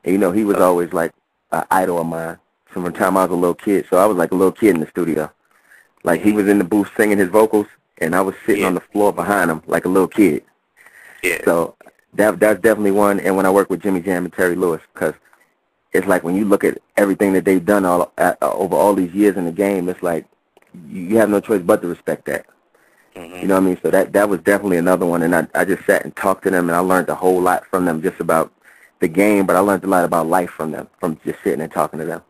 and 0.04 0.14
you 0.14 0.18
know 0.18 0.32
he 0.32 0.46
was 0.46 0.58
always 0.58 0.94
like 0.94 1.14
an 1.52 1.64
idol 1.70 2.00
of 2.00 2.08
mine 2.08 2.40
from 2.66 2.86
the 2.86 2.92
time 2.92 3.18
I 3.18 3.26
was 3.26 3.32
a 3.32 3.36
little 3.36 3.54
kid. 3.54 3.86
So 3.88 3.98
I 3.98 4.06
was 4.08 4.18
like 4.18 4.32
a 4.32 4.36
little 4.36 4.52
kid 4.52 4.74
in 4.74 4.80
the 4.80 4.88
studio, 4.88 5.30
like 6.04 6.22
he 6.22 6.32
was 6.32 6.48
in 6.48 6.58
the 6.58 6.64
booth 6.64 6.90
singing 6.98 7.18
his 7.18 7.30
vocals, 7.30 7.68
and 8.00 8.16
I 8.16 8.22
was 8.22 8.36
sitting 8.46 8.62
Yeah. 8.62 8.68
on 8.68 8.74
the 8.76 8.82
floor 8.82 9.14
behind 9.14 9.50
him 9.52 9.62
like 9.68 9.86
a 9.86 9.90
little 9.90 10.08
kid. 10.08 10.44
Yeah. 11.24 11.40
So 11.46 11.76
that 12.14 12.40
that's 12.40 12.60
definitely 12.62 12.92
one. 12.92 13.20
And 13.20 13.36
when 13.36 13.46
I 13.46 13.50
work 13.50 13.70
with 13.70 13.82
Jimmy 13.82 14.02
Jam 14.02 14.26
and 14.26 14.34
Terry 14.34 14.56
Lewis, 14.56 14.82
because 14.94 15.14
it's 15.94 16.08
like 16.08 16.24
when 16.24 16.36
you 16.36 16.46
look 16.46 16.64
at 16.64 16.78
everything 16.98 17.34
that 17.34 17.46
they've 17.46 17.66
done 17.66 17.86
all 17.86 18.12
uh, 18.18 18.34
over 18.42 18.76
all 18.76 18.94
these 18.94 19.14
years 19.14 19.38
in 19.38 19.46
the 19.46 19.52
game, 19.52 19.88
it's 19.90 20.04
like 20.04 20.26
you 20.90 21.02
you 21.02 21.18
have 21.18 21.30
no 21.30 21.40
choice 21.40 21.62
but 21.62 21.82
to 21.82 21.88
respect 21.88 22.26
that. 22.26 22.46
hmm 23.16 23.22
You 23.36 23.48
know 23.48 23.56
what 23.56 23.64
I 23.64 23.68
mean? 23.68 23.80
So 23.82 23.92
that 23.92 24.12
that 24.14 24.28
was 24.30 24.40
definitely 24.42 24.78
another 24.78 25.06
one, 25.06 25.22
and 25.24 25.36
I 25.36 25.48
I 25.56 25.66
just 25.66 25.86
sat 25.86 26.04
and 26.04 26.16
talked 26.16 26.44
to 26.44 26.50
them, 26.52 26.68
and 26.70 26.76
I 26.76 26.80
learned 26.80 27.10
a 27.10 27.16
whole 27.16 27.40
lot 27.42 27.66
from 27.68 27.86
them, 27.86 28.02
just 28.02 28.20
about 28.20 28.52
the 29.00 29.08
game, 29.08 29.46
but 29.46 29.56
I 29.56 29.60
learned 29.60 29.84
a 29.84 29.88
lot 29.88 30.04
about 30.06 30.28
life 30.28 30.50
from 30.50 30.72
them, 30.72 30.88
from 31.00 31.20
just 31.26 31.40
sitting 31.44 31.62
and 31.62 31.72
talking 31.72 32.00
to 32.00 32.06
them. 32.06 32.22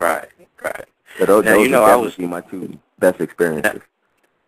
Right, 0.00 0.28
right. 0.62 0.84
So 1.18 1.24
those, 1.24 1.44
Now, 1.44 1.52
those 1.54 1.66
you 1.66 1.72
know, 1.72 1.82
I 1.84 1.96
was- 1.96 2.10
definitely 2.12 2.26
my 2.32 2.40
two 2.42 2.78
best 2.98 3.20
experiences. 3.20 3.82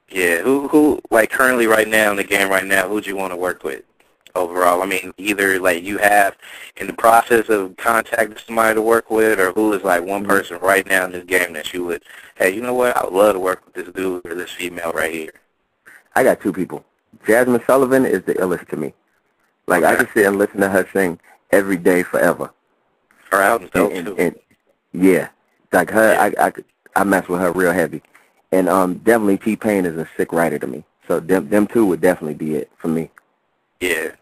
Yeah, 0.09 0.39
who 0.43 0.69
who 0.69 1.01
like 1.11 1.31
currently 1.31 1.67
right 1.67 1.89
now 1.89 2.11
in 2.11 2.17
the 2.17 2.25
game 2.25 2.49
right 2.49 2.65
now, 2.65 2.89
who'd 2.89 3.07
you 3.07 3.17
want 3.17 3.33
to 3.33 3.37
work 3.37 3.65
with 3.65 3.83
overall? 4.37 4.83
I 4.83 4.87
mean, 4.87 5.13
either 5.19 5.59
like 5.59 5.83
you 5.83 5.99
have 5.99 6.37
in 6.77 6.87
the 6.87 6.93
process 6.93 7.49
of 7.49 7.77
contacting 7.77 8.37
somebody 8.47 8.77
to 8.77 8.83
work 8.83 9.11
with, 9.11 9.41
or 9.41 9.51
who 9.53 9.73
is 9.73 9.83
like 9.83 10.05
one 10.05 10.25
Mhm. 10.25 10.29
person 10.29 10.59
right 10.61 10.87
now 10.87 11.05
in 11.07 11.13
this 11.13 11.25
game 11.25 11.53
that 11.55 11.73
you 11.75 11.85
would, 11.85 12.05
hey, 12.37 12.51
you 12.51 12.61
know 12.61 12.75
what, 12.75 12.97
I 12.97 13.05
would 13.05 13.15
love 13.15 13.35
to 13.35 13.41
work 13.41 13.63
with 13.65 13.75
this 13.75 13.93
dude 13.95 14.25
or 14.27 14.35
this 14.37 14.53
female 14.53 14.93
right 14.93 15.13
here. 15.13 15.33
I 16.15 16.23
got 16.23 16.41
two 16.41 16.53
people. 16.53 16.85
Jazmine 17.27 17.67
Sullivan 17.67 18.07
is 18.07 18.23
the 18.23 18.35
illest 18.35 18.69
to 18.69 18.77
me. 18.77 18.95
Like 19.67 19.83
I 19.83 19.95
Okay. 19.95 20.05
can 20.05 20.15
sit 20.15 20.27
and 20.27 20.39
listen 20.39 20.61
to 20.61 20.69
her 20.69 20.87
sing 20.93 21.19
every 21.51 21.77
day 21.77 22.05
forever. 22.05 22.51
Her 23.33 23.41
album's 23.43 23.73
And, 23.75 23.83
dope 23.83 23.93
and, 23.93 24.07
too. 24.07 24.17
and 24.19 24.37
yeah, 24.93 25.29
like 25.73 25.91
her, 25.91 26.17
I, 26.17 26.33
I 26.47 26.51
could- 26.53 26.65
I 26.95 27.03
mess 27.03 27.27
with 27.29 27.41
her 27.41 27.51
real 27.51 27.73
heavy. 27.73 28.03
And 28.57 28.71
um, 28.71 28.95
definitely 28.99 29.37
T 29.37 29.55
Pain 29.55 29.85
is 29.85 29.99
a 29.99 30.09
sick 30.17 30.33
writer 30.33 30.59
to 30.59 30.67
me. 30.67 30.83
So 31.07 31.21
them 31.21 31.49
them 31.51 31.67
two 31.67 31.85
would 31.87 32.01
definitely 32.01 32.35
be 32.35 32.55
it 32.55 32.71
for 32.79 32.89
me. 32.89 33.11
Yeah. 33.81 34.13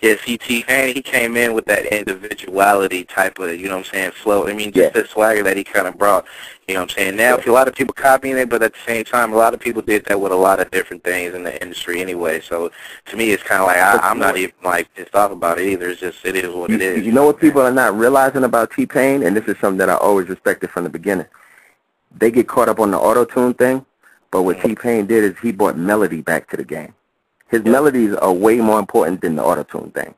Yeah, 0.00 0.14
see, 0.24 0.38
T 0.38 0.64
Pain, 0.64 0.94
he 0.94 1.02
came 1.02 1.36
in 1.36 1.52
with 1.52 1.66
that 1.66 1.84
individuality 1.86 3.04
type 3.04 3.38
of, 3.38 3.54
you 3.60 3.68
know 3.68 3.76
what 3.76 3.86
I'm 3.86 3.92
saying, 3.92 4.10
flow. 4.12 4.48
I 4.48 4.54
mean, 4.54 4.72
just 4.72 4.94
Yeah. 4.96 5.02
the 5.02 5.06
swagger 5.06 5.42
that 5.42 5.58
he 5.58 5.62
kind 5.62 5.86
of 5.86 5.98
brought, 5.98 6.24
you 6.66 6.72
know 6.74 6.80
what 6.80 6.90
I'm 6.90 6.96
saying. 6.96 7.16
Now, 7.16 7.36
a 7.36 7.50
lot 7.50 7.68
of 7.68 7.74
people 7.74 7.92
copying 7.92 8.38
it, 8.38 8.48
but 8.48 8.62
at 8.62 8.72
the 8.72 8.78
same 8.86 9.04
time, 9.04 9.32
a 9.32 9.36
lot 9.36 9.52
of 9.52 9.60
people 9.60 9.82
did 9.82 10.06
that 10.06 10.18
with 10.20 10.32
a 10.32 10.36
lot 10.36 10.58
of 10.58 10.70
different 10.70 11.04
things 11.04 11.34
in 11.34 11.42
the 11.44 11.60
industry 11.62 12.00
anyway. 12.00 12.40
So, 12.40 12.72
to 13.06 13.16
me, 13.16 13.30
it's 13.30 13.42
kind 13.42 13.60
of 13.60 13.66
like, 13.68 13.76
I, 13.76 13.98
I'm 14.08 14.18
not 14.18 14.38
even, 14.38 14.54
like, 14.64 14.92
pissed 14.94 15.14
off 15.14 15.32
about 15.32 15.58
it 15.60 15.66
either. 15.66 15.90
It's 15.90 16.00
just, 16.00 16.24
it 16.24 16.34
is 16.34 16.52
what 16.54 16.70
You, 16.70 16.76
it 16.76 16.82
is. 16.82 17.06
you 17.06 17.12
know 17.12 17.26
what 17.26 17.38
people 17.38 17.60
are 17.60 17.70
not 17.70 17.94
realizing 17.94 18.44
about 18.44 18.72
T 18.72 18.86
Pain, 18.86 19.22
and 19.22 19.36
this 19.36 19.44
is 19.44 19.60
something 19.60 19.78
that 19.78 19.90
I 19.90 19.96
always 19.96 20.28
respected 20.28 20.70
from 20.70 20.84
the 20.84 20.90
beginning. 20.90 21.26
They 22.16 22.30
get 22.30 22.48
caught 22.48 22.68
up 22.68 22.80
on 22.80 22.90
the 22.90 22.98
auto 22.98 23.24
tune 23.24 23.54
thing, 23.54 23.84
but 24.30 24.42
what 24.42 24.60
T 24.62 24.74
Pain 24.74 25.06
did 25.06 25.24
is 25.24 25.38
he 25.38 25.52
brought 25.52 25.76
melody 25.76 26.20
back 26.22 26.48
to 26.50 26.56
the 26.56 26.64
game. 26.64 26.94
His 27.48 27.62
Yeah. 27.64 27.70
melodies 27.72 28.14
are 28.14 28.32
way 28.32 28.56
more 28.58 28.78
important 28.78 29.20
than 29.20 29.36
the 29.36 29.44
auto 29.44 29.62
tune 29.62 29.90
thing. 29.90 30.14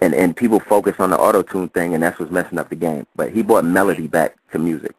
And 0.00 0.14
and 0.14 0.36
people 0.36 0.60
focus 0.60 0.96
on 0.98 1.10
the 1.10 1.18
auto 1.18 1.42
tune 1.42 1.68
thing 1.70 1.94
and 1.94 2.02
that's 2.02 2.18
what's 2.18 2.30
messing 2.32 2.58
up 2.58 2.68
the 2.68 2.76
game. 2.76 3.06
But 3.16 3.30
he 3.30 3.42
brought 3.42 3.64
melody 3.64 4.06
back 4.06 4.36
to 4.52 4.58
music, 4.58 4.94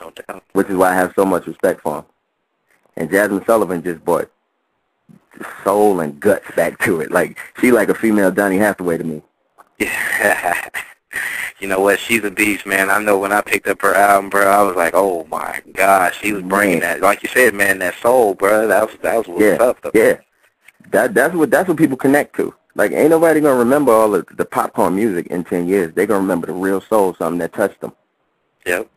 No 0.00 0.10
doubt. 0.10 0.42
which 0.52 0.68
is 0.68 0.76
why 0.76 0.90
I 0.90 0.94
have 0.94 1.12
so 1.14 1.24
much 1.24 1.46
respect 1.46 1.80
for 1.82 1.98
him. 1.98 2.04
And 2.96 3.08
Jazmine 3.10 3.46
Sullivan 3.46 3.82
just 3.82 4.04
brought 4.04 4.28
soul 5.62 6.00
and 6.00 6.18
guts 6.18 6.50
back 6.56 6.78
to 6.84 7.00
it. 7.00 7.12
Like 7.12 7.38
she 7.60 7.70
like 7.70 7.88
a 7.88 7.94
female 7.94 8.32
Donny 8.32 8.58
Hathaway 8.58 8.98
to 8.98 9.04
me. 9.04 9.22
Yeah. 9.78 10.68
you 11.60 11.68
know 11.68 11.80
what? 11.80 11.98
She's 11.98 12.24
a 12.24 12.30
beast, 12.30 12.66
man. 12.66 12.90
I 12.90 13.00
know 13.00 13.18
when 13.18 13.32
I 13.32 13.40
picked 13.40 13.66
up 13.68 13.80
her 13.82 13.94
album, 13.94 14.30
bro, 14.30 14.46
I 14.46 14.62
was 14.62 14.76
like, 14.76 14.94
oh 14.94 15.24
my 15.30 15.60
gosh, 15.72 16.18
she 16.20 16.32
was 16.32 16.42
bringing 16.42 16.80
that, 16.80 17.00
like 17.00 17.22
you 17.22 17.28
said, 17.28 17.54
man, 17.54 17.78
that 17.80 17.94
soul, 17.96 18.34
bro. 18.34 18.66
That 18.66 18.86
was 18.86 18.96
that 19.02 19.16
was 19.16 19.28
what's 19.28 19.42
Yeah, 19.42 19.54
up, 19.56 19.80
though. 19.82 19.90
Yeah, 19.94 20.18
that 20.90 21.14
that's 21.14 21.34
what 21.34 21.50
that's 21.50 21.68
what 21.68 21.78
people 21.78 21.96
connect 21.96 22.36
to. 22.36 22.54
Like, 22.74 22.92
ain't 22.92 23.10
nobody 23.10 23.40
gonna 23.40 23.58
remember 23.58 23.92
all 23.92 24.10
the, 24.10 24.24
the 24.36 24.44
popcorn 24.44 24.94
music 24.94 25.26
in 25.28 25.44
ten 25.44 25.66
years. 25.68 25.92
They 25.94 26.06
gonna 26.06 26.20
remember 26.20 26.46
the 26.46 26.52
real 26.52 26.80
soul, 26.80 27.14
something 27.14 27.38
that 27.38 27.52
touched 27.52 27.80
them. 27.80 27.92
Yep. 28.66 28.88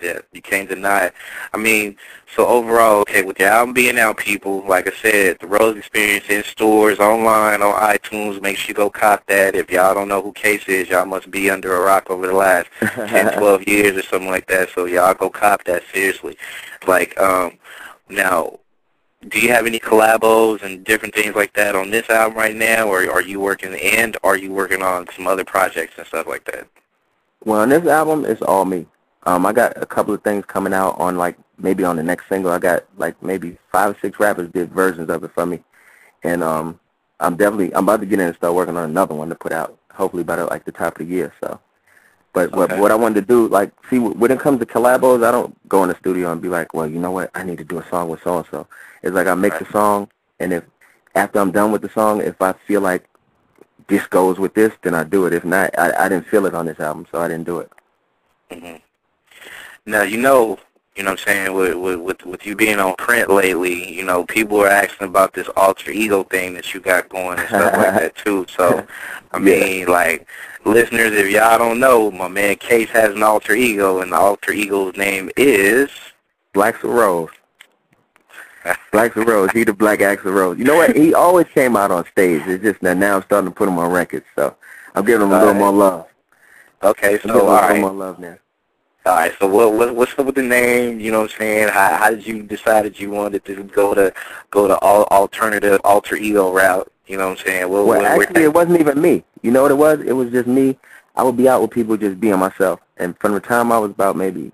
Yeah, 0.00 0.20
you 0.32 0.42
can't 0.42 0.68
deny 0.68 1.06
it. 1.06 1.14
I 1.52 1.56
mean, 1.56 1.96
so 2.34 2.46
overall, 2.46 3.00
okay, 3.00 3.22
with 3.22 3.38
the 3.38 3.46
album 3.46 3.74
being 3.74 3.98
out, 3.98 4.16
people, 4.16 4.64
like 4.66 4.86
I 4.86 4.92
said, 4.92 5.38
the 5.40 5.46
Rose 5.46 5.76
Experience 5.76 6.26
in 6.28 6.44
stores, 6.44 6.98
online, 6.98 7.62
on 7.62 7.74
iTunes, 7.74 8.40
make 8.40 8.56
sure 8.56 8.68
you 8.68 8.74
go 8.74 8.90
cop 8.90 9.26
that. 9.26 9.54
If 9.54 9.70
y'all 9.70 9.94
don't 9.94 10.08
know 10.08 10.22
who 10.22 10.32
Case 10.32 10.68
is, 10.68 10.88
y'all 10.88 11.06
must 11.06 11.30
be 11.30 11.50
under 11.50 11.74
a 11.74 11.80
rock 11.80 12.10
over 12.10 12.26
the 12.26 12.34
last 12.34 12.68
10, 12.80 13.38
12 13.38 13.68
years 13.68 13.96
or 13.96 14.02
something 14.02 14.30
like 14.30 14.46
that, 14.48 14.68
so 14.70 14.84
y'all 14.84 15.14
go 15.14 15.30
cop 15.30 15.64
that 15.64 15.82
seriously. 15.92 16.36
Like, 16.86 17.18
um, 17.18 17.58
now, 18.08 18.58
do 19.26 19.40
you 19.40 19.48
have 19.48 19.66
any 19.66 19.80
collabos 19.80 20.62
and 20.62 20.84
different 20.84 21.14
things 21.14 21.34
like 21.34 21.54
that 21.54 21.74
on 21.74 21.90
this 21.90 22.08
album 22.08 22.38
right 22.38 22.54
now, 22.54 22.86
or 22.88 23.10
are 23.10 23.22
you 23.22 23.40
working, 23.40 23.74
and 23.74 24.16
are 24.22 24.36
you 24.36 24.52
working 24.52 24.82
on 24.82 25.06
some 25.16 25.26
other 25.26 25.44
projects 25.44 25.94
and 25.98 26.06
stuff 26.06 26.26
like 26.26 26.44
that? 26.44 26.68
Well, 27.44 27.60
on 27.60 27.70
this 27.70 27.86
album, 27.86 28.24
it's 28.24 28.42
all 28.42 28.64
me. 28.64 28.86
Um, 29.28 29.44
I 29.44 29.52
got 29.52 29.74
a 29.76 29.84
couple 29.84 30.14
of 30.14 30.22
things 30.22 30.46
coming 30.46 30.72
out 30.72 30.98
on 30.98 31.18
like 31.18 31.36
maybe 31.58 31.84
on 31.84 31.96
the 31.96 32.02
next 32.02 32.28
single. 32.30 32.50
I 32.50 32.58
got 32.58 32.84
like 32.96 33.22
maybe 33.22 33.58
five 33.70 33.94
or 33.94 33.98
six 34.00 34.18
rappers 34.18 34.50
did 34.52 34.72
versions 34.72 35.10
of 35.10 35.22
it 35.22 35.32
for 35.34 35.44
me, 35.44 35.62
and 36.22 36.42
um, 36.42 36.80
I'm 37.20 37.36
definitely 37.36 37.74
I'm 37.74 37.84
about 37.84 38.00
to 38.00 38.06
get 38.06 38.20
in 38.20 38.26
and 38.28 38.36
start 38.36 38.54
working 38.54 38.78
on 38.78 38.88
another 38.88 39.14
one 39.14 39.28
to 39.28 39.34
put 39.34 39.52
out 39.52 39.76
hopefully 39.92 40.24
by 40.24 40.36
the, 40.36 40.46
like 40.46 40.64
the 40.64 40.72
top 40.72 40.98
of 40.98 41.06
the 41.06 41.12
year. 41.12 41.34
So, 41.42 41.60
but 42.32 42.52
what 42.52 42.70
Okay. 42.70 42.80
what 42.80 42.90
I 42.90 42.94
wanted 42.94 43.16
to 43.20 43.26
do, 43.26 43.48
like, 43.48 43.70
see 43.90 43.98
when 43.98 44.30
it 44.30 44.40
comes 44.40 44.60
to 44.60 44.66
collabos, 44.66 45.22
I 45.22 45.30
don't 45.30 45.54
go 45.68 45.82
in 45.82 45.90
the 45.90 45.96
studio 45.96 46.32
and 46.32 46.40
be 46.40 46.48
like, 46.48 46.72
well, 46.72 46.86
you 46.88 46.98
know 46.98 47.10
what, 47.10 47.30
I 47.34 47.42
need 47.42 47.58
to 47.58 47.64
do 47.64 47.80
a 47.80 47.88
song 47.90 48.08
with 48.08 48.22
so 48.22 48.38
and 48.38 48.46
so. 48.50 48.66
It's 49.02 49.14
like 49.14 49.26
I 49.26 49.34
make 49.34 49.52
Right. 49.52 49.66
the 49.66 49.70
song, 49.72 50.08
and 50.40 50.54
if 50.54 50.64
after 51.14 51.38
I'm 51.38 51.50
done 51.50 51.70
with 51.72 51.82
the 51.82 51.90
song, 51.90 52.22
if 52.22 52.40
I 52.40 52.54
feel 52.66 52.80
like 52.80 53.04
this 53.88 54.06
goes 54.06 54.38
with 54.38 54.54
this, 54.54 54.72
then 54.82 54.94
I 54.94 55.04
do 55.04 55.26
it. 55.26 55.34
If 55.34 55.44
not, 55.44 55.78
I, 55.78 56.06
I 56.06 56.08
didn't 56.08 56.28
feel 56.28 56.46
it 56.46 56.54
on 56.54 56.64
this 56.66 56.80
album, 56.80 57.06
so 57.12 57.20
I 57.20 57.28
didn't 57.28 57.44
do 57.46 57.58
it. 57.58 57.70
hmm 58.50 58.87
Now 59.88 60.02
you 60.02 60.18
know, 60.18 60.58
you 60.96 61.02
know 61.02 61.12
what 61.12 61.20
I'm 61.20 61.26
saying, 61.26 61.54
with, 61.54 61.74
with 61.76 61.98
with 62.00 62.26
with 62.26 62.46
you 62.46 62.54
being 62.54 62.78
on 62.78 62.94
print 62.96 63.30
lately, 63.30 63.90
you 63.90 64.04
know, 64.04 64.24
people 64.24 64.60
are 64.60 64.68
asking 64.68 65.08
about 65.08 65.32
this 65.32 65.48
alter 65.56 65.90
ego 65.90 66.24
thing 66.24 66.52
that 66.54 66.74
you 66.74 66.80
got 66.80 67.08
going 67.08 67.38
and 67.38 67.48
stuff 67.48 67.72
like 67.74 67.94
that 67.94 68.14
too. 68.24 68.44
So, 68.54 68.86
I 69.32 69.38
Yeah. 69.38 69.42
mean, 69.44 69.86
like 69.86 70.26
listeners, 70.66 71.12
if 71.12 71.30
y'all 71.30 71.56
don't 71.58 71.80
know, 71.80 72.10
my 72.10 72.28
man 72.28 72.56
Case 72.56 72.90
has 72.90 73.14
an 73.14 73.22
alter 73.22 73.54
ego, 73.54 74.00
and 74.00 74.12
the 74.12 74.16
alter 74.16 74.52
ego's 74.52 74.94
name 74.96 75.30
is. 75.38 75.88
Black 76.52 76.82
Rose. 76.82 77.30
Black 78.92 79.16
Rose. 79.16 79.50
He 79.52 79.64
the 79.64 79.72
Black 79.72 80.00
Axl 80.00 80.34
Rose. 80.34 80.58
You 80.58 80.64
know 80.64 80.74
what? 80.76 80.94
He 80.96 81.14
always 81.14 81.46
came 81.48 81.76
out 81.76 81.90
on 81.90 82.04
stage. 82.08 82.42
It's 82.46 82.62
just 82.62 82.80
that 82.82 82.96
now 82.98 83.16
I'm 83.16 83.22
starting 83.22 83.48
to 83.50 83.54
put 83.54 83.68
him 83.68 83.78
on 83.78 83.90
records. 83.90 84.26
So 84.34 84.54
I'm 84.94 85.04
giving 85.06 85.26
him 85.26 85.32
a 85.32 85.38
little 85.38 85.54
Alright. 85.54 85.60
more 85.60 85.72
love. 85.72 86.06
Okay, 86.82 87.14
I'm 87.14 87.20
so 87.20 87.26
giving 87.28 87.40
him 87.40 87.48
all 87.48 87.58
a 87.58 87.66
little 87.68 87.80
more 87.80 87.92
love 87.92 88.18
now. 88.18 88.36
All 89.08 89.16
right. 89.16 89.32
So 89.40 89.48
what, 89.48 89.72
what 89.72 89.94
what's 89.94 90.18
up 90.18 90.26
with 90.26 90.34
the 90.34 90.42
name? 90.42 91.00
You 91.00 91.10
know 91.10 91.22
what 91.22 91.32
I'm 91.32 91.38
saying? 91.38 91.68
How 91.68 91.96
how 91.96 92.10
did 92.10 92.26
you 92.26 92.42
decide 92.42 92.84
that 92.84 93.00
you 93.00 93.10
wanted 93.10 93.44
to 93.46 93.64
go 93.64 93.94
to 93.94 94.12
go 94.50 94.68
to 94.68 94.78
all 94.78 95.04
alternative 95.04 95.80
alter 95.84 96.16
ego 96.16 96.52
route? 96.52 96.92
You 97.06 97.16
know 97.16 97.30
what 97.30 97.40
I'm 97.40 97.46
saying? 97.46 97.68
What, 97.70 97.86
Well, 97.86 98.16
what- 98.16 98.22
actually, 98.28 98.44
it 98.44 98.52
wasn't 98.52 98.80
even 98.80 99.00
me. 99.00 99.24
You 99.42 99.50
know 99.50 99.62
what 99.62 99.70
it 99.70 99.78
was? 99.78 100.00
It 100.00 100.12
was 100.12 100.30
just 100.30 100.46
me. 100.46 100.78
I 101.16 101.22
would 101.22 101.36
be 101.36 101.48
out 101.48 101.62
with 101.62 101.70
people 101.70 101.96
just 101.96 102.20
being 102.20 102.38
myself. 102.38 102.80
And 102.98 103.18
from 103.18 103.32
the 103.32 103.40
time 103.40 103.72
I 103.72 103.78
was 103.78 103.90
about 103.90 104.14
maybe 104.14 104.52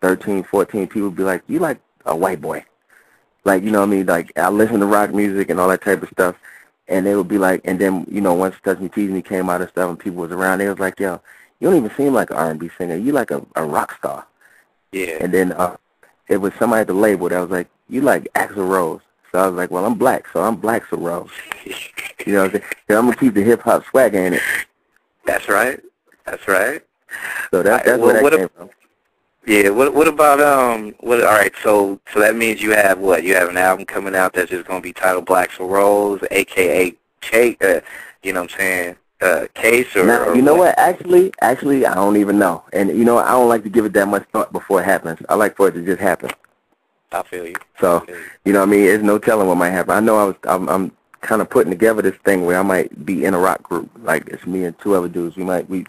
13, 0.00 0.44
14, 0.44 0.86
people 0.86 1.08
would 1.08 1.16
be 1.16 1.24
like, 1.24 1.42
you 1.48 1.58
like 1.58 1.80
a 2.04 2.14
white 2.14 2.40
boy. 2.40 2.64
Like, 3.44 3.62
you 3.64 3.70
know 3.70 3.80
what 3.80 3.88
I 3.88 3.90
mean? 3.90 4.06
Like, 4.06 4.32
I 4.36 4.48
listen 4.50 4.80
to 4.80 4.86
rock 4.86 5.12
music 5.12 5.50
and 5.50 5.58
all 5.58 5.68
that 5.68 5.82
type 5.82 6.02
of 6.02 6.08
stuff. 6.10 6.36
And 6.88 7.06
they 7.06 7.16
would 7.16 7.26
be 7.26 7.38
like, 7.38 7.62
and 7.64 7.80
then, 7.80 8.06
you 8.08 8.20
know, 8.20 8.34
once 8.34 8.54
Touch 8.62 8.78
Me, 8.78 8.88
Tease 8.88 9.10
Me 9.10 9.22
came 9.22 9.48
out 9.48 9.60
and 9.60 9.70
stuff 9.70 9.88
and 9.88 9.98
people 9.98 10.20
was 10.20 10.30
around, 10.30 10.58
they 10.58 10.68
was 10.68 10.78
like, 10.78 11.00
yo, 11.00 11.20
you 11.62 11.68
don't 11.68 11.76
even 11.76 11.96
seem 11.96 12.12
like 12.12 12.30
an 12.30 12.38
R&B 12.38 12.70
singer. 12.76 12.96
You 12.96 13.12
like 13.12 13.30
a, 13.30 13.40
a 13.54 13.64
rock 13.64 13.96
star. 13.96 14.26
Yeah. 14.90 15.18
And 15.20 15.32
then 15.32 15.52
uh, 15.52 15.76
it 16.26 16.38
was 16.38 16.52
somebody 16.58 16.80
at 16.80 16.88
the 16.88 16.92
label 16.92 17.28
that 17.28 17.38
was 17.38 17.50
like, 17.50 17.68
you 17.88 18.00
like 18.00 18.24
Axl 18.34 18.68
Rose. 18.68 19.00
So 19.30 19.38
I 19.38 19.46
was 19.46 19.54
like, 19.54 19.70
well, 19.70 19.84
I'm 19.84 19.94
black, 19.94 20.26
so 20.32 20.42
I'm 20.42 20.56
Black 20.56 20.82
so 20.90 20.96
Rose. 20.96 21.30
you 22.26 22.32
know 22.32 22.42
what 22.42 22.46
I'm 22.46 22.50
saying? 22.50 22.64
So 22.88 22.98
I'm 22.98 23.04
gonna 23.04 23.16
keep 23.16 23.34
the 23.34 23.44
hip 23.44 23.62
hop 23.62 23.84
swagger 23.86 24.18
in 24.18 24.34
it. 24.34 24.42
That's 25.24 25.48
right. 25.48 25.80
That's 26.26 26.48
right. 26.48 26.82
So 27.52 27.62
that, 27.62 27.84
that's 27.84 27.98
well, 28.00 28.06
where 28.08 28.14
that 28.14 28.22
what 28.24 28.36
came 28.36 28.48
from. 28.48 28.70
Yeah. 29.46 29.68
What 29.70 29.94
What 29.94 30.08
about 30.08 30.40
um? 30.40 30.94
What? 30.98 31.22
All 31.22 31.32
right. 31.32 31.52
So 31.62 32.00
so 32.12 32.18
that 32.18 32.34
means 32.34 32.60
you 32.60 32.72
have 32.72 32.98
what? 32.98 33.22
You 33.22 33.34
have 33.36 33.48
an 33.48 33.56
album 33.56 33.86
coming 33.86 34.16
out 34.16 34.32
that's 34.32 34.50
just 34.50 34.66
gonna 34.66 34.80
be 34.80 34.92
titled 34.92 35.26
Black 35.26 35.50
for 35.52 35.66
Rose, 35.66 36.20
aka 36.32 36.92
Case. 37.20 37.56
Uh, 37.62 37.80
you 38.22 38.32
know 38.32 38.42
what 38.42 38.52
I'm 38.52 38.58
saying? 38.58 38.96
Uh, 39.22 39.46
Case 39.54 39.94
or, 39.94 40.04
Now, 40.04 40.28
or 40.28 40.34
you 40.34 40.42
know 40.42 40.54
what? 40.54 40.78
Actually, 40.78 41.32
actually, 41.40 41.86
I 41.86 41.94
don't 41.94 42.16
even 42.16 42.38
know. 42.38 42.64
And 42.72 42.88
you 42.90 43.04
know, 43.04 43.18
I 43.18 43.30
don't 43.30 43.48
like 43.48 43.62
to 43.62 43.70
give 43.70 43.84
it 43.84 43.92
that 43.92 44.08
much 44.08 44.26
thought 44.32 44.52
before 44.52 44.80
it 44.80 44.84
happens. 44.84 45.20
I 45.28 45.34
like 45.34 45.56
for 45.56 45.68
it 45.68 45.72
to 45.72 45.84
just 45.84 46.00
happen. 46.00 46.30
I 47.12 47.22
feel 47.22 47.46
you. 47.46 47.54
So, 47.80 48.00
feel 48.00 48.16
you. 48.16 48.24
you 48.46 48.52
know 48.52 48.60
what 48.60 48.68
I 48.68 48.72
mean? 48.72 48.84
There's 48.86 49.02
no 49.02 49.18
telling 49.18 49.46
what 49.46 49.56
might 49.56 49.70
happen. 49.70 49.94
I 49.94 50.00
know 50.00 50.16
I 50.16 50.24
was, 50.24 50.36
I'm, 50.44 50.68
I'm 50.68 50.92
kind 51.20 51.40
of 51.42 51.48
putting 51.50 51.70
together 51.70 52.02
this 52.02 52.16
thing 52.24 52.44
where 52.46 52.58
I 52.58 52.62
might 52.62 53.04
be 53.04 53.24
in 53.24 53.34
a 53.34 53.38
rock 53.38 53.62
group. 53.62 53.90
Like 54.02 54.26
it's 54.28 54.46
me 54.46 54.64
and 54.64 54.78
two 54.78 54.94
other 54.94 55.08
dudes. 55.08 55.36
We 55.36 55.44
might 55.44 55.70
be 55.70 55.86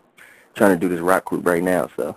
trying 0.54 0.78
to 0.78 0.80
do 0.80 0.90
this 0.90 1.02
rock 1.02 1.26
group 1.26 1.46
right 1.46 1.64
now. 1.64 1.90
So, 1.96 2.16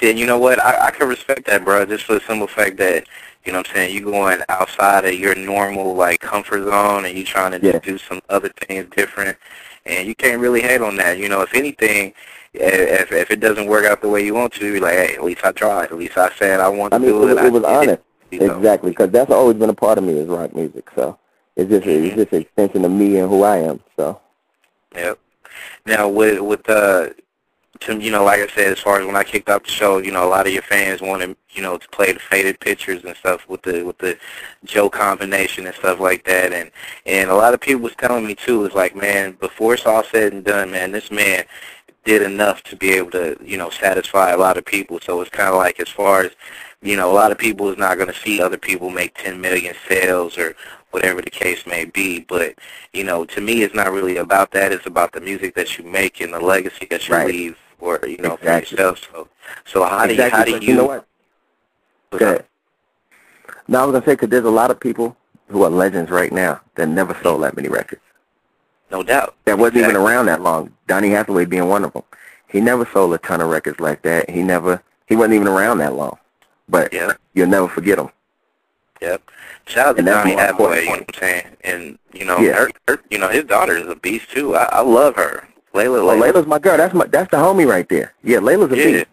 See, 0.00 0.10
and 0.10 0.18
you 0.18 0.26
know 0.26 0.38
what? 0.38 0.62
I, 0.62 0.88
I 0.88 0.90
can 0.90 1.08
respect 1.08 1.46
that, 1.46 1.64
bro, 1.64 1.84
just 1.86 2.04
for 2.04 2.14
the 2.14 2.20
simple 2.20 2.46
fact 2.46 2.76
that, 2.78 3.06
you 3.44 3.52
know 3.52 3.58
what 3.60 3.68
I'm 3.70 3.74
saying, 3.74 3.94
you 3.94 4.02
going 4.04 4.40
outside 4.50 5.06
of 5.06 5.14
your 5.14 5.34
normal, 5.34 5.94
like, 5.94 6.20
comfort 6.20 6.64
zone 6.64 7.06
and 7.06 7.16
you 7.16 7.24
trying 7.24 7.58
to 7.58 7.66
Yeah. 7.66 7.78
do 7.78 7.96
some 7.96 8.20
other 8.28 8.50
things 8.50 8.86
different. 8.94 9.38
And 9.86 10.06
you 10.08 10.14
can't 10.14 10.40
really 10.40 10.60
hate 10.60 10.80
on 10.80 10.96
that. 10.96 11.18
You 11.18 11.28
know, 11.28 11.42
if 11.42 11.54
anything, 11.54 12.12
if, 12.52 13.12
if 13.12 13.30
it 13.30 13.40
doesn't 13.40 13.66
work 13.66 13.84
out 13.84 14.00
the 14.02 14.08
way 14.08 14.24
you 14.24 14.34
want 14.34 14.52
to, 14.54 14.66
you're 14.66 14.80
like, 14.80 14.94
hey, 14.94 15.14
at 15.14 15.24
least 15.24 15.44
I 15.44 15.52
tried. 15.52 15.84
At 15.92 15.98
least 15.98 16.18
I 16.18 16.30
said 16.34 16.60
I 16.60 16.68
want 16.68 16.92
I 16.92 16.98
to 16.98 17.00
mean, 17.04 17.10
it, 17.10 17.12
do 17.12 17.18
was- 17.20 17.36
it. 17.38 17.44
it 17.44 17.52
was 17.52 17.64
I 17.64 17.74
honest. 17.76 18.02
you 18.30 18.40
know. 18.40 18.56
Exactly, 18.58 18.90
because 18.90 19.10
that's 19.10 19.30
always 19.30 19.56
been 19.56 19.70
a 19.70 19.74
part 19.74 19.98
of 19.98 20.04
me 20.04 20.14
is 20.14 20.28
rock 20.28 20.54
music. 20.54 20.88
So, 20.94 21.18
it's 21.54 21.70
just, 21.70 21.86
Mhm. 21.86 22.06
it's 22.06 22.16
just 22.16 22.32
an 22.32 22.40
extension 22.42 22.84
of 22.84 22.90
me 22.90 23.16
and 23.18 23.28
who 23.30 23.42
I 23.42 23.58
am. 23.58 23.80
So, 23.96 24.20
Yep. 24.94 25.18
Now 25.86 26.08
with 26.08 26.40
with 26.40 26.68
uh, 26.68 27.10
to, 27.80 27.98
you 27.98 28.10
know, 28.10 28.24
like 28.24 28.40
I 28.40 28.46
said, 28.48 28.72
as 28.72 28.78
far 28.80 29.00
as 29.00 29.06
when 29.06 29.16
I 29.16 29.24
kicked 29.24 29.48
off 29.48 29.64
the 29.64 29.70
show, 29.70 29.98
you 29.98 30.12
know, 30.12 30.24
a 30.26 30.30
lot 30.30 30.46
of 30.46 30.52
your 30.52 30.62
fans 30.62 31.00
wanted, 31.00 31.36
you 31.50 31.62
know, 31.62 31.78
to 31.78 31.88
play 31.88 32.12
the 32.12 32.18
faded 32.20 32.60
pictures 32.60 33.04
and 33.04 33.16
stuff 33.16 33.48
with 33.48 33.62
the 33.62 33.82
with 33.84 33.98
the 33.98 34.18
Joe 34.64 34.90
combination 34.90 35.66
and 35.66 35.74
stuff 35.76 36.00
like 36.00 36.24
that, 36.24 36.52
and 36.52 36.70
and 37.06 37.30
a 37.30 37.34
lot 37.34 37.54
of 37.54 37.60
people 37.60 37.82
was 37.82 37.94
telling 37.96 38.26
me 38.26 38.34
too, 38.34 38.64
it's 38.64 38.74
like, 38.74 38.96
man, 38.96 39.32
before 39.40 39.74
it's 39.74 39.86
all 39.86 40.04
said 40.04 40.32
and 40.32 40.44
done, 40.44 40.70
man, 40.70 40.92
this 40.92 41.10
man 41.10 41.44
did 42.04 42.22
enough 42.22 42.62
to 42.64 42.76
be 42.76 42.92
able 42.92 43.10
to, 43.12 43.36
you 43.42 43.58
know, 43.58 43.70
satisfy 43.70 44.30
a 44.30 44.36
lot 44.38 44.56
of 44.56 44.64
people. 44.64 45.00
So 45.00 45.20
it's 45.20 45.30
kind 45.30 45.48
of 45.50 45.56
like 45.56 45.80
as 45.80 45.88
far 45.88 46.22
as, 46.22 46.32
you 46.82 46.96
know, 46.96 47.10
a 47.10 47.14
lot 47.14 47.32
of 47.32 47.38
people 47.38 47.68
is 47.70 47.78
not 47.78 47.96
going 47.96 48.08
to 48.12 48.18
see 48.20 48.40
other 48.40 48.58
people 48.58 48.90
make 48.90 49.14
10 49.16 49.40
million 49.40 49.74
sales 49.88 50.38
or 50.38 50.54
whatever 50.92 51.20
the 51.20 51.30
case 51.30 51.66
may 51.66 51.84
be. 51.84 52.20
But, 52.20 52.54
you 52.92 53.04
know, 53.04 53.24
to 53.26 53.40
me, 53.40 53.62
it's 53.62 53.74
not 53.74 53.92
really 53.92 54.18
about 54.18 54.52
that. 54.52 54.72
It's 54.72 54.86
about 54.86 55.12
the 55.12 55.20
music 55.20 55.54
that 55.56 55.78
you 55.78 55.84
make 55.84 56.20
and 56.20 56.32
the 56.32 56.40
legacy 56.40 56.86
that 56.90 57.08
you 57.08 57.14
Right. 57.14 57.26
leave 57.26 57.58
or, 57.80 58.00
you 58.06 58.18
know, 58.18 58.34
Exactly. 58.34 58.76
for 58.76 58.82
yourself. 58.82 59.08
So, 59.12 59.28
so 59.64 59.84
how 59.84 60.04
exactly. 60.04 60.16
do 60.16 60.22
you, 60.22 60.30
how 60.30 60.44
do 60.44 60.50
you, 60.66 60.72
you 60.72 60.76
know 60.76 60.86
what? 60.86 61.06
what's 62.10 62.24
Go. 62.24 62.42
No, 63.68 63.82
I 63.82 63.84
was 63.86 63.92
gonna 63.94 64.04
say 64.04 64.12
because 64.12 64.28
there's 64.30 64.44
a 64.44 64.50
lot 64.50 64.70
of 64.70 64.78
people 64.80 65.16
who 65.48 65.62
are 65.62 65.70
legends 65.70 66.10
right 66.10 66.32
now 66.32 66.60
that 66.76 66.88
never 66.88 67.16
sold 67.22 67.42
that 67.42 67.56
many 67.56 67.68
records. 67.68 68.02
no 68.90 69.02
doubt. 69.02 69.34
That 69.44 69.58
wasn't 69.58 69.78
even 69.78 69.96
around 69.96 70.26
that 70.26 70.40
long. 70.40 70.72
Donny 70.86 71.10
Hathaway 71.10 71.44
being 71.44 71.68
one 71.68 71.84
of 71.84 71.92
them. 71.92 72.02
He 72.48 72.60
never 72.60 72.86
sold 72.92 73.12
a 73.14 73.18
ton 73.18 73.40
of 73.40 73.48
records 73.50 73.80
like 73.80 74.02
that. 74.02 74.30
He 74.30 74.42
never. 74.42 74.82
He 75.06 75.16
wasn't 75.16 75.34
even 75.34 75.48
around 75.48 75.78
that 75.78 75.94
long. 75.94 76.18
But 76.68 76.92
Yeah. 76.92 77.12
you'll 77.34 77.48
never 77.48 77.68
forget 77.68 77.98
him. 77.98 78.08
Yep. 79.00 79.22
Shout 79.66 79.86
out 79.88 79.96
to 79.98 80.02
Donny 80.02 80.32
Hathaway, 80.34 80.80
you 80.80 80.86
know 80.86 80.90
what 80.92 81.14
I'm 81.16 81.20
saying? 81.20 81.46
And, 81.62 81.98
you 82.12 82.24
know, 82.24 82.38
Yeah. 82.38 82.52
her, 82.54 82.70
her, 82.88 83.00
you 83.10 83.18
know, 83.18 83.28
his 83.28 83.44
daughter 83.44 83.76
is 83.76 83.86
a 83.88 83.94
beast, 83.96 84.30
too. 84.30 84.56
I, 84.56 84.64
I 84.72 84.80
love 84.80 85.16
her. 85.16 85.46
Lalah, 85.76 86.00
Lalah. 86.00 86.20
Lalah's 86.32 86.46
my 86.46 86.58
girl. 86.58 86.76
That's 86.76 86.94
my. 86.94 87.06
That's 87.06 87.30
the 87.30 87.36
homie 87.36 87.66
right 87.68 87.88
there. 87.88 88.12
Yeah, 88.22 88.38
Lalah's 88.38 88.72
a 88.72 88.76
Yeah. 88.76 88.84
beast. 88.84 89.06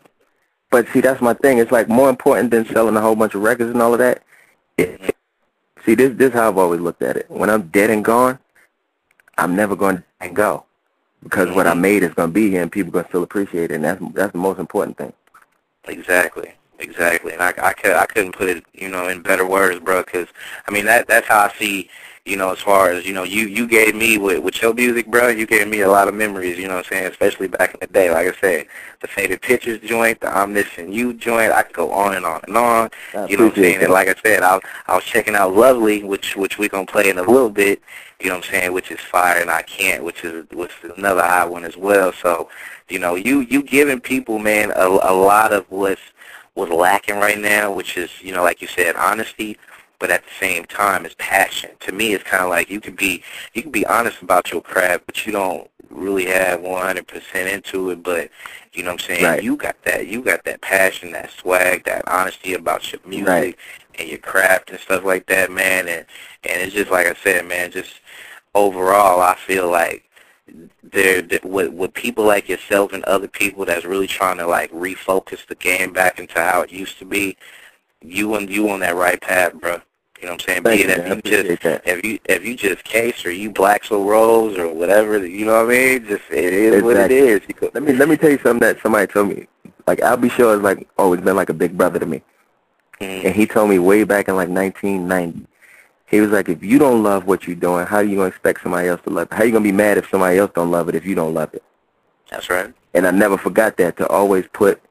But 0.71 0.87
see, 0.91 1.01
that's 1.01 1.21
my 1.21 1.33
thing. 1.35 1.59
It's 1.59 1.71
like 1.71 1.87
more 1.87 2.09
important 2.09 2.49
than 2.51 2.65
selling 2.65 2.95
a 2.95 3.01
whole 3.01 3.15
bunch 3.15 3.35
of 3.35 3.43
records 3.43 3.71
and 3.71 3.81
all 3.81 3.93
of 3.93 3.99
that. 3.99 4.23
It, 4.77 5.15
see, 5.85 5.93
this 5.95 6.15
this 6.17 6.29
is 6.29 6.33
how 6.33 6.47
I've 6.49 6.57
always 6.57 6.81
looked 6.81 7.03
at 7.03 7.15
it. 7.17 7.29
When 7.29 7.49
I'm 7.49 7.63
dead 7.67 7.89
and 7.91 8.03
gone, 8.03 8.39
I'm 9.37 9.55
never 9.55 9.75
going 9.75 10.03
to 10.21 10.29
go 10.29 10.65
because 11.21 11.49
what 11.51 11.67
I 11.67 11.73
Mhm. 11.73 11.79
made 11.81 12.03
is 12.03 12.13
going 12.13 12.29
to 12.29 12.33
be 12.33 12.49
here 12.49 12.61
and 12.61 12.71
people 12.71 12.89
are 12.89 12.93
going 12.93 13.05
to 13.05 13.09
still 13.09 13.23
appreciate 13.23 13.71
it, 13.71 13.75
and 13.75 13.83
that's 13.83 14.01
that's 14.13 14.31
the 14.31 14.39
most 14.39 14.59
important 14.59 14.97
thing. 14.97 15.13
Exactly, 15.85 16.51
exactly, 16.79 17.33
and 17.33 17.41
I, 17.43 17.53
I 17.61 17.73
could 17.73 17.93
I 17.93 18.05
couldn't 18.05 18.31
put 18.35 18.49
it 18.49 18.63
you 18.73 18.89
know 18.89 19.07
in 19.09 19.21
better 19.21 19.45
words, 19.45 19.79
bro. 19.79 20.01
Because 20.03 20.27
I 20.67 20.71
mean 20.71 20.85
that 20.85 21.07
that's 21.07 21.27
how 21.27 21.41
I 21.41 21.53
see 21.59 21.89
you 22.25 22.37
know 22.37 22.51
as 22.53 22.59
far 22.59 22.89
as 22.91 23.05
you 23.05 23.13
know 23.13 23.23
you 23.23 23.47
you 23.47 23.67
gave 23.67 23.95
me 23.95 24.17
with 24.17 24.41
with 24.43 24.61
your 24.61 24.73
music, 24.73 25.07
bro. 25.07 25.27
You 25.27 25.45
gave 25.45 25.67
me 25.67 25.81
a 25.81 25.89
lot 25.89 26.07
of 26.07 26.13
memories. 26.13 26.57
You 26.57 26.67
know 26.69 26.75
what 26.75 26.85
I'm 26.85 26.91
saying, 26.91 27.05
especially 27.07 27.47
back 27.49 27.73
in 27.73 27.79
the 27.81 27.87
day. 27.87 28.09
Like 28.11 28.27
I 28.27 28.39
said, 28.39 28.67
the 29.01 29.07
faded 29.07 29.41
pictures 29.41 29.79
joint, 29.81 30.21
the 30.21 30.35
I'm 30.35 30.53
missing 30.53 30.93
you 30.93 31.13
joint. 31.13 31.51
I 31.51 31.63
could 31.63 31.75
go 31.75 31.91
on 31.91 32.15
and 32.15 32.25
on 32.25 32.41
and 32.47 32.55
on. 32.55 32.89
I 33.13 33.25
You 33.27 33.37
know 33.37 33.45
what 33.45 33.57
I'm 33.57 33.63
saying? 33.63 33.75
And 33.75 33.83
that. 33.85 33.91
like 33.91 34.07
I 34.07 34.15
said, 34.23 34.41
I 34.43 34.59
I 34.87 34.95
was 34.95 35.03
checking 35.03 35.35
out 35.35 35.53
Lovely, 35.53 36.03
which 36.03 36.35
which 36.37 36.57
we're 36.57 36.69
gonna 36.69 36.85
play 36.85 37.09
in 37.09 37.17
a 37.17 37.23
little 37.23 37.49
bit. 37.49 37.81
You 38.21 38.29
know 38.29 38.37
what 38.37 38.45
I'm 38.45 38.51
saying? 38.51 38.73
Which 38.73 38.89
is 38.91 38.99
fire, 39.01 39.41
and 39.41 39.51
I 39.51 39.61
can't, 39.63 40.03
which 40.05 40.23
is 40.23 40.45
which 40.51 40.71
is 40.83 40.91
another 40.97 41.21
high 41.21 41.45
one 41.45 41.65
as 41.65 41.75
well. 41.75 42.13
So, 42.13 42.49
you 42.89 42.99
know, 42.99 43.15
you 43.15 43.41
you 43.41 43.61
giving 43.63 43.99
people, 43.99 44.39
man, 44.39 44.71
a, 44.75 44.87
a 44.87 45.13
lot 45.13 45.51
of 45.51 45.65
what's 45.69 46.01
what's 46.53 46.71
lacking 46.71 47.17
right 47.17 47.37
now, 47.39 47.71
which 47.73 47.97
is 47.97 48.09
you 48.21 48.31
know, 48.33 48.43
like 48.43 48.61
you 48.61 48.67
said, 48.67 48.95
honesty. 48.95 49.57
But 50.03 50.11
at 50.11 50.25
the 50.25 50.33
same 50.37 50.65
time, 50.65 51.05
it's 51.05 51.15
passion. 51.17 51.69
To 51.79 51.93
me, 51.93 52.13
it's 52.13 52.25
kind 52.25 52.43
of 52.43 52.49
like 52.49 52.69
you 52.69 52.81
can 52.81 52.93
be 52.93 53.23
you 53.53 53.61
can 53.61 53.71
be 53.71 53.85
honest 53.85 54.21
about 54.21 54.51
your 54.51 54.61
craft, 54.61 55.05
but 55.05 55.25
you 55.25 55.31
don't 55.31 55.69
really 55.89 56.25
have 56.25 56.59
100% 56.59 57.53
into 57.53 57.89
it. 57.89 58.03
But 58.03 58.29
you 58.73 58.83
know 58.83 58.91
what 58.91 59.01
I'm 59.01 59.07
saying? 59.07 59.23
Right. 59.23 59.41
You 59.41 59.55
got 59.55 59.81
that. 59.85 60.07
You 60.07 60.21
got 60.21 60.43
that 60.43 60.59
passion, 60.59 61.13
that 61.13 61.31
swag, 61.31 61.85
that 61.85 62.05
honesty 62.05 62.53
about 62.53 62.91
your 62.91 62.99
music 63.05 63.27
Right. 63.29 63.55
and 63.97 64.09
your 64.09 64.17
craft 64.17 64.71
and 64.71 64.79
stuff 64.81 65.05
like 65.05 65.25
that, 65.27 65.49
man. 65.49 65.87
And 65.87 66.05
and 66.43 66.61
it's 66.61 66.73
just 66.73 66.91
like 66.91 67.07
I 67.07 67.13
said, 67.13 67.45
man. 67.47 67.71
Just 67.71 68.01
overall, 68.53 69.21
I 69.21 69.35
feel 69.35 69.71
like 69.71 70.03
there 70.83 71.25
with 71.45 71.71
with 71.71 71.93
people 71.93 72.25
like 72.25 72.49
yourself 72.49 72.91
and 72.91 73.05
other 73.05 73.29
people 73.29 73.63
that's 73.63 73.85
really 73.85 74.07
trying 74.07 74.39
to 74.39 74.47
like 74.47 74.69
refocus 74.73 75.47
the 75.47 75.55
game 75.55 75.93
back 75.93 76.19
into 76.19 76.37
how 76.41 76.59
it 76.59 76.73
used 76.73 76.99
to 76.99 77.05
be. 77.05 77.37
You 78.01 78.35
and 78.35 78.49
you 78.49 78.69
on 78.69 78.81
that 78.81 78.97
right 78.97 79.21
path, 79.21 79.53
bro. 79.53 79.79
You 80.23 80.29
know 80.29 80.35
what 80.35 80.49
I'm 80.49 80.63
saying? 80.63 80.63
Thank 80.63 80.77
Be 80.77 80.81
you, 80.83 80.97
man. 80.97 81.11
If 81.11 81.25
you 81.25 81.43
just 81.43 81.63
that. 81.63 81.81
if 81.85 82.05
you 82.05 82.17
if 82.23 82.45
you 82.45 82.55
just 82.55 82.85
case 82.85 83.25
or 83.25 83.31
you 83.31 83.51
black 83.51 83.83
so 83.83 84.01
rose 84.07 84.57
or 84.57 84.73
whatever, 84.73 85.17
you 85.25 85.45
know 85.45 85.65
what 85.65 85.75
I 85.75 85.77
mean? 85.77 86.07
Just 86.07 86.23
it 86.31 86.53
is 86.53 86.81
what 86.81 86.95
it 86.95 87.11
Exactly. 87.11 87.65
is. 87.65 87.71
Let 87.73 87.83
me 87.83 87.91
let 87.91 88.07
me 88.07 88.15
tell 88.15 88.29
you 88.29 88.37
something 88.37 88.59
that 88.61 88.81
somebody 88.81 89.05
told 89.11 89.27
me. 89.27 89.47
Like 89.85 90.01
I'll 90.01 90.15
be 90.15 90.29
has 90.29 90.61
like 90.61 90.87
always 90.97 91.19
been 91.19 91.35
like 91.35 91.49
a 91.49 91.53
big 91.53 91.77
brother 91.77 91.99
to 91.99 92.05
me. 92.05 92.21
Mhm. 93.01 93.25
And 93.25 93.35
he 93.35 93.45
told 93.45 93.69
me 93.69 93.79
way 93.79 94.05
back 94.05 94.29
in 94.29 94.37
like 94.37 94.47
1990. 94.47 95.45
He 96.05 96.21
was 96.21 96.31
like, 96.31 96.47
if 96.47 96.63
you 96.63 96.79
don't 96.79 97.03
love 97.03 97.25
what 97.25 97.45
you're 97.45 97.57
doing, 97.57 97.85
how 97.85 97.97
are 97.97 98.03
you 98.03 98.15
gonna 98.15 98.29
expect 98.29 98.63
somebody 98.63 98.87
else 98.87 99.01
to 99.01 99.09
love 99.09 99.27
it? 99.29 99.35
How 99.35 99.43
you 99.43 99.51
gonna 99.51 99.61
be 99.61 99.73
mad 99.73 99.97
if 99.97 100.09
somebody 100.09 100.37
else 100.37 100.51
don't 100.55 100.71
love 100.71 100.87
it 100.87 100.95
if 100.95 101.05
you 101.05 101.15
don't 101.15 101.33
love 101.33 101.53
it? 101.53 101.63
That's 102.31 102.49
right. 102.49 102.73
And 102.93 103.05
I 103.05 103.11
never 103.11 103.37
forgot 103.37 103.75
that 103.75 103.97
to 103.97 104.07
always 104.07 104.45
put 104.53 104.81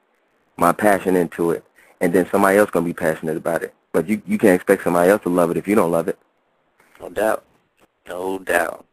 my 0.58 0.72
passion 0.72 1.16
into 1.16 1.52
it, 1.52 1.64
and 2.02 2.12
then 2.12 2.28
somebody 2.30 2.58
else 2.58 2.68
gonna 2.68 2.84
be 2.84 2.92
passionate 2.92 3.38
about 3.38 3.62
it. 3.62 3.72
But 3.92 4.08
you 4.08 4.22
you 4.26 4.38
can't 4.38 4.54
expect 4.54 4.84
somebody 4.84 5.10
else 5.10 5.22
to 5.22 5.28
love 5.28 5.50
it 5.50 5.56
if 5.56 5.68
you 5.68 5.74
don't 5.74 5.90
love 5.90 6.08
it. 6.08 6.18
No 7.00 7.08
doubt. 7.10 7.44
No 8.08 8.38
doubt. 8.38 8.86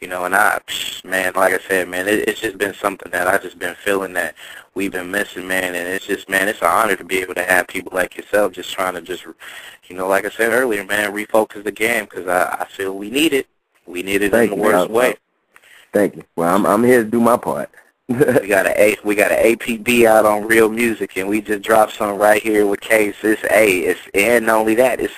You 0.00 0.06
know, 0.06 0.24
and 0.26 0.34
I, 0.34 0.60
man, 1.04 1.32
like 1.34 1.52
I 1.52 1.58
said, 1.58 1.88
man, 1.88 2.06
it, 2.06 2.28
it's 2.28 2.40
just 2.40 2.56
been 2.56 2.72
something 2.74 3.10
that 3.10 3.26
I've 3.26 3.42
just 3.42 3.58
been 3.58 3.74
feeling 3.74 4.12
that 4.12 4.36
we've 4.74 4.92
been 4.92 5.10
missing, 5.10 5.48
man. 5.48 5.74
And 5.74 5.88
it's 5.88 6.06
just, 6.06 6.28
man, 6.28 6.46
it's 6.46 6.60
an 6.62 6.68
honor 6.68 6.94
to 6.94 7.02
be 7.04 7.18
able 7.18 7.34
to 7.34 7.42
have 7.42 7.66
people 7.66 7.90
like 7.92 8.16
yourself 8.16 8.52
just 8.52 8.72
trying 8.72 8.94
to 8.94 9.00
just, 9.00 9.24
you 9.24 9.96
know, 9.96 10.06
like 10.06 10.24
I 10.24 10.30
said 10.30 10.52
earlier, 10.52 10.84
man, 10.84 11.12
refocus 11.12 11.64
the 11.64 11.72
game 11.72 12.04
because 12.04 12.28
I, 12.28 12.58
I 12.60 12.66
feel 12.66 12.96
we 12.96 13.10
need 13.10 13.32
it. 13.32 13.48
We 13.86 14.04
need 14.04 14.22
it 14.22 14.30
Thank 14.30 14.52
in 14.52 14.58
the 14.58 14.64
you, 14.64 14.70
man. 14.70 14.80
worst 14.80 14.90
way. 14.90 15.16
Thank 15.92 16.14
you. 16.16 16.24
Well, 16.36 16.54
I'm 16.54 16.64
I'm 16.64 16.84
here 16.84 17.02
to 17.02 17.10
do 17.10 17.20
my 17.20 17.36
part. 17.36 17.70
We 18.08 18.48
got 18.48 18.66
a 18.66 18.80
A, 18.80 18.96
we 19.04 19.14
got 19.14 19.30
an 19.32 19.54
APB 19.56 20.06
out 20.06 20.24
on 20.24 20.46
Real 20.46 20.70
Music, 20.70 21.18
and 21.18 21.28
we 21.28 21.42
just 21.42 21.62
dropped 21.62 21.92
some 21.92 22.16
right 22.16 22.42
here 22.42 22.66
with 22.66 22.80
Case. 22.80 23.16
It's 23.22 23.44
A, 23.50 23.80
it's 23.80 24.00
and 24.14 24.46
not 24.46 24.60
only 24.60 24.74
that, 24.76 24.98
it's 24.98 25.12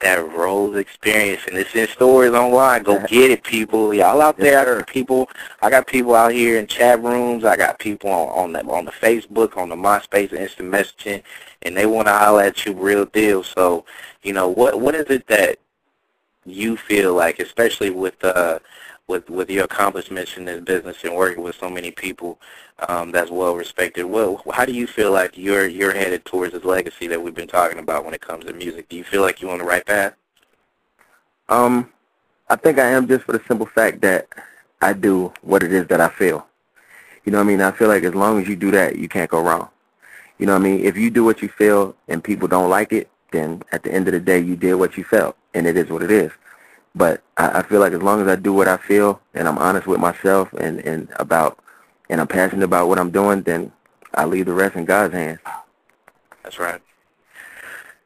that 0.00 0.28
Rose 0.32 0.76
experience, 0.76 1.42
and 1.46 1.56
it's 1.56 1.72
in 1.76 1.86
stores 1.86 2.32
online. 2.34 2.82
Go 2.82 2.98
get 3.06 3.30
it, 3.30 3.44
people. 3.44 3.94
Y'all 3.94 4.20
out 4.20 4.38
there, 4.38 4.64
sir. 4.64 4.84
people. 4.84 5.30
I 5.60 5.70
got 5.70 5.86
people 5.86 6.16
out 6.16 6.32
here 6.32 6.58
in 6.58 6.66
chat 6.66 7.00
rooms. 7.00 7.44
I 7.44 7.56
got 7.56 7.78
people 7.78 8.10
on 8.10 8.28
on 8.30 8.52
the 8.52 8.64
on 8.72 8.86
the 8.86 8.90
Facebook, 8.90 9.56
on 9.56 9.68
the 9.68 9.76
MySpace, 9.76 10.32
instant 10.32 10.68
messaging, 10.72 11.22
and 11.62 11.76
they 11.76 11.86
want 11.86 12.08
to 12.08 12.12
holler 12.12 12.42
at 12.42 12.66
you 12.66 12.72
real 12.72 13.04
deal. 13.04 13.44
So, 13.44 13.84
you 14.24 14.32
know, 14.32 14.48
what 14.48 14.80
what 14.80 14.96
is 14.96 15.08
it 15.10 15.28
that 15.28 15.60
you 16.44 16.76
feel 16.76 17.14
like, 17.14 17.38
especially 17.38 17.90
with 17.90 18.24
uh 18.24 18.58
with 19.08 19.28
with 19.28 19.50
your 19.50 19.64
accomplishments 19.64 20.36
in 20.36 20.44
this 20.44 20.62
business 20.62 21.04
and 21.04 21.14
working 21.14 21.42
with 21.42 21.56
so 21.56 21.68
many 21.68 21.90
people 21.90 22.40
um, 22.88 23.10
that's 23.10 23.30
well 23.30 23.54
respected. 23.54 24.04
Well, 24.04 24.42
how 24.52 24.64
do 24.64 24.72
you 24.72 24.86
feel 24.86 25.12
like 25.12 25.36
you're 25.36 25.66
you're 25.66 25.92
headed 25.94 26.24
towards 26.24 26.52
this 26.52 26.64
legacy 26.64 27.06
that 27.08 27.22
we've 27.22 27.34
been 27.34 27.48
talking 27.48 27.78
about 27.78 28.04
when 28.04 28.14
it 28.14 28.20
comes 28.20 28.44
to 28.44 28.52
music? 28.52 28.88
Do 28.88 28.96
you 28.96 29.04
feel 29.04 29.22
like 29.22 29.40
you're 29.40 29.52
on 29.52 29.58
the 29.58 29.64
right 29.64 29.84
path? 29.84 30.14
Um, 31.48 31.90
I 32.48 32.56
think 32.56 32.78
I 32.78 32.88
am 32.88 33.08
just 33.08 33.24
for 33.24 33.32
the 33.32 33.42
simple 33.46 33.66
fact 33.66 34.00
that 34.02 34.28
I 34.80 34.92
do 34.92 35.32
what 35.42 35.62
it 35.62 35.72
is 35.72 35.86
that 35.88 36.00
I 36.00 36.08
feel. 36.08 36.46
You 37.24 37.32
know 37.32 37.38
what 37.38 37.44
I 37.44 37.48
mean? 37.48 37.60
I 37.60 37.70
feel 37.70 37.88
like 37.88 38.02
as 38.04 38.14
long 38.14 38.40
as 38.40 38.48
you 38.48 38.56
do 38.56 38.70
that, 38.72 38.96
you 38.96 39.08
can't 39.08 39.30
go 39.30 39.42
wrong. 39.42 39.68
You 40.38 40.46
know 40.46 40.54
what 40.54 40.60
I 40.60 40.64
mean? 40.64 40.84
If 40.84 40.96
you 40.96 41.10
do 41.10 41.24
what 41.24 41.40
you 41.40 41.48
feel 41.48 41.94
and 42.08 42.22
people 42.22 42.48
don't 42.48 42.70
like 42.70 42.92
it, 42.92 43.08
then 43.30 43.62
at 43.72 43.82
the 43.82 43.92
end 43.92 44.08
of 44.08 44.12
the 44.12 44.20
day, 44.20 44.38
you 44.38 44.56
did 44.56 44.74
what 44.74 44.96
you 44.96 45.04
felt, 45.04 45.36
and 45.54 45.66
it 45.66 45.76
is 45.76 45.88
what 45.88 46.02
it 46.02 46.10
is. 46.10 46.32
But 46.94 47.22
I, 47.36 47.60
I 47.60 47.62
feel 47.62 47.80
like 47.80 47.92
as 47.92 48.02
long 48.02 48.20
as 48.20 48.28
I 48.28 48.36
do 48.36 48.52
what 48.52 48.68
I 48.68 48.76
feel 48.76 49.20
and 49.34 49.48
I'm 49.48 49.58
honest 49.58 49.86
with 49.86 50.00
myself 50.00 50.52
and, 50.52 50.80
and 50.80 51.08
about 51.16 51.58
and 52.10 52.20
I'm 52.20 52.26
passionate 52.26 52.64
about 52.64 52.88
what 52.88 52.98
I'm 52.98 53.10
doing, 53.10 53.42
then 53.42 53.72
I 54.14 54.26
leave 54.26 54.46
the 54.46 54.52
rest 54.52 54.76
in 54.76 54.84
God's 54.84 55.14
hands. 55.14 55.38
That's 56.42 56.58
right. 56.58 56.80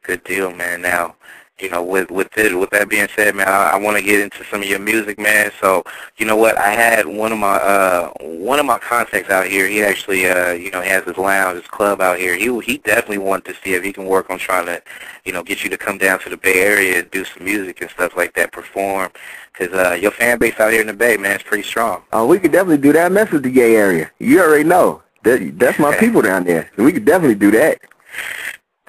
Good 0.03 0.23
deal, 0.23 0.53
man. 0.53 0.83
Now, 0.83 1.17
you 1.61 1.71
know, 1.71 1.83
with 1.83 2.11
with 2.11 2.37
it, 2.37 2.55
with 2.55 2.71
that 2.71 2.89
being 2.89 3.09
said, 3.17 3.35
man, 3.35 3.49
I, 3.49 3.71
I 3.71 3.77
want 3.77 3.97
to 3.97 4.03
get 4.03 4.21
into 4.21 4.45
some 4.45 4.61
of 4.63 4.69
your 4.69 4.79
music, 4.79 5.19
man. 5.19 5.51
So, 5.61 5.85
you 6.19 6.27
know 6.27 6.37
what? 6.37 6.59
I 6.59 6.71
had 6.71 7.07
one 7.07 7.33
of 7.33 7.39
my 7.39 7.57
uh 7.57 8.13
one 8.21 8.59
of 8.59 8.67
my 8.67 8.79
contacts 8.79 9.31
out 9.31 9.47
here. 9.47 9.67
He 9.67 9.83
actually, 9.83 10.27
uh, 10.27 10.53
you 10.53 10.71
know, 10.71 10.83
has 10.83 11.05
his 11.05 11.17
lounge, 11.17 11.59
his 11.59 11.67
club 11.67 12.01
out 12.03 12.19
here. 12.19 12.37
He 12.37 12.61
he 12.61 12.79
definitely 12.79 13.19
wanted 13.19 13.47
to 13.47 13.55
see 13.63 13.75
if 13.75 13.83
he 13.83 13.93
can 13.93 14.05
work 14.05 14.29
on 14.29 14.39
trying 14.39 14.67
to, 14.67 14.83
you 15.25 15.33
know, 15.33 15.43
get 15.43 15.65
you 15.65 15.71
to 15.71 15.79
come 15.79 15.97
down 15.97 16.19
to 16.21 16.29
the 16.29 16.37
Bay 16.37 16.61
Area 16.61 16.99
and 16.99 17.11
do 17.11 17.25
some 17.25 17.45
music 17.45 17.81
and 17.81 17.91
stuff 17.91 18.17
like 18.17 18.35
that, 18.35 18.53
perform. 18.53 19.11
Cause 19.55 19.69
uh, 19.73 19.93
your 19.95 20.11
fan 20.11 20.39
base 20.39 20.61
out 20.61 20.73
here 20.73 20.83
in 20.83 20.87
the 20.87 20.93
Bay, 20.93 21.17
man, 21.17 21.37
is 21.37 21.43
pretty 21.43 21.63
strong. 21.63 22.03
Oh, 22.13 22.27
we 22.27 22.39
could 22.39 22.53
definitely 22.53 22.83
do 22.83 22.93
that. 22.93 23.11
Mess 23.11 23.31
with 23.31 23.43
the 23.43 23.51
Bay 23.51 23.75
area. 23.77 24.11
You 24.19 24.43
already 24.43 24.65
know. 24.65 25.03
That, 25.23 25.59
that's 25.59 25.79
my 25.79 25.97
people 25.97 26.21
down 26.23 26.45
there. 26.45 26.71
We 26.77 26.93
could 26.93 27.07
definitely 27.07 27.35
do 27.35 27.51
that. 27.53 27.81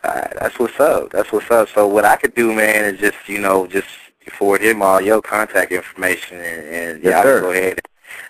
That's 0.04 0.60
what's 0.60 0.80
up. 0.80 1.12
That's 1.12 1.32
what's 1.32 1.50
up. 1.52 1.70
So 1.70 1.88
what 1.88 2.06
I 2.06 2.16
could 2.16 2.34
do, 2.36 2.54
man, 2.54 2.94
is 2.96 3.00
just 3.00 3.18
you 3.28 3.40
know 3.40 3.68
just 3.68 3.88
forward 4.32 4.62
him 4.62 4.82
all 4.82 5.02
your 5.02 5.22
contact 5.22 5.72
information 5.72 6.38
and, 6.38 6.66
and 6.68 7.04
yes, 7.04 7.14
y'all 7.14 7.24
sir. 7.24 7.42
go 7.42 7.52
ahead 7.52 7.80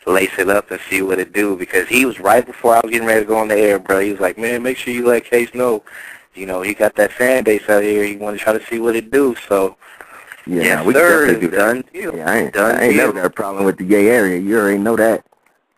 and 0.06 0.14
lace 0.14 0.38
it 0.38 0.50
up 0.50 0.70
and 0.72 0.80
see 0.90 1.02
what 1.02 1.20
it 1.20 1.34
do 1.34 1.56
because 1.56 1.88
he 1.88 2.06
was 2.06 2.20
right 2.20 2.46
before 2.46 2.76
I 2.76 2.82
was 2.84 2.92
getting 2.92 3.08
ready 3.08 3.22
to 3.22 3.26
go 3.28 3.38
on 3.38 3.48
the 3.48 3.56
air, 3.58 3.80
bro. 3.80 4.00
He 4.00 4.12
was 4.12 4.20
like, 4.20 4.38
man, 4.38 4.64
make 4.64 4.78
sure 4.78 4.94
you 4.94 5.08
let 5.08 5.26
Case 5.26 5.54
know. 5.54 5.84
You 6.36 6.46
know, 6.46 6.62
he 6.62 6.74
got 6.76 6.96
that 6.96 7.12
fan 7.12 7.44
base 7.44 7.68
out 7.68 7.82
here. 7.84 8.04
He 8.04 8.16
want 8.16 8.38
to 8.38 8.44
try 8.44 8.54
to 8.54 8.64
see 8.66 8.80
what 8.80 8.96
it 8.96 9.12
do. 9.12 9.36
So. 9.48 9.76
Yeah, 10.46 10.64
yes, 10.64 10.86
we 10.86 10.94
sir. 10.94 11.26
can 11.26 11.40
do 11.42 11.48
that. 11.50 11.58
Done 11.58 11.84
deal. 11.92 12.16
Yeah, 12.16 12.30
I 12.32 12.38
ain't, 12.38 12.54
Done 12.54 12.76
I 12.76 12.84
ain't 12.84 12.94
deal. 12.94 13.08
never 13.08 13.14
got 13.14 13.26
a 13.26 13.30
problem 13.30 13.66
with 13.66 13.78
the 13.78 13.84
Bay 13.84 14.08
area. 14.08 14.40
You 14.40 14.58
already 14.60 14.78
know 14.78 14.96
that. 14.96 15.26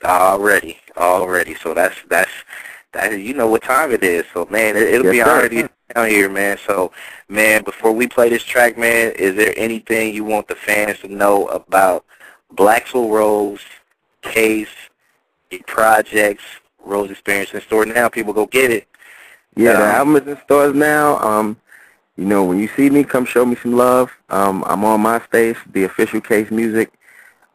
Already, 0.03 0.77
already. 0.95 1.55
So 1.55 1.73
that's 1.73 1.95
that's 2.07 2.29
that. 2.91 3.19
You 3.19 3.33
know 3.33 3.47
what 3.47 3.63
time 3.63 3.91
it 3.91 4.03
is. 4.03 4.25
So 4.33 4.47
man, 4.51 4.77
it, 4.77 4.83
it'll 4.83 5.05
Yes, 5.05 5.11
be 5.13 5.19
sir. 5.23 5.49
get 5.49 5.71
down 5.93 6.09
here, 6.09 6.29
man. 6.29 6.57
So 6.65 6.91
man, 7.27 7.63
before 7.63 7.91
we 7.91 8.07
play 8.07 8.29
this 8.29 8.43
track, 8.43 8.77
man, 8.77 9.11
is 9.13 9.35
there 9.35 9.53
anything 9.57 10.13
you 10.13 10.23
want 10.23 10.47
the 10.47 10.55
fans 10.55 10.99
to 10.99 11.07
know 11.07 11.47
about 11.47 12.05
Blacksville 12.55 13.11
Rose, 13.11 13.61
Case, 14.21 14.69
your 15.51 15.61
projects, 15.67 16.43
Rose 16.83 17.11
Experience 17.11 17.53
in 17.53 17.61
store 17.61 17.85
now? 17.85 18.09
People 18.09 18.33
go 18.33 18.45
get 18.45 18.71
it. 18.71 18.87
Yeah, 19.55 19.73
the 19.73 19.83
Um, 19.83 19.89
album 19.95 20.15
is 20.17 20.27
in 20.27 20.43
stores 20.43 20.75
now. 20.75 21.17
Um, 21.19 21.57
you 22.15 22.25
know, 22.25 22.43
when 22.43 22.59
you 22.59 22.67
see 22.75 22.89
me, 22.89 23.03
come 23.03 23.25
show 23.25 23.45
me 23.45 23.55
some 23.61 23.73
love. 23.75 24.11
Um, 24.29 24.63
I'm 24.67 24.83
on 24.83 25.01
my 25.01 25.19
MySpace, 25.19 25.57
the 25.71 25.85
official 25.85 26.21
Case 26.21 26.51
Music. 26.51 26.91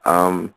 Um, 0.04 0.54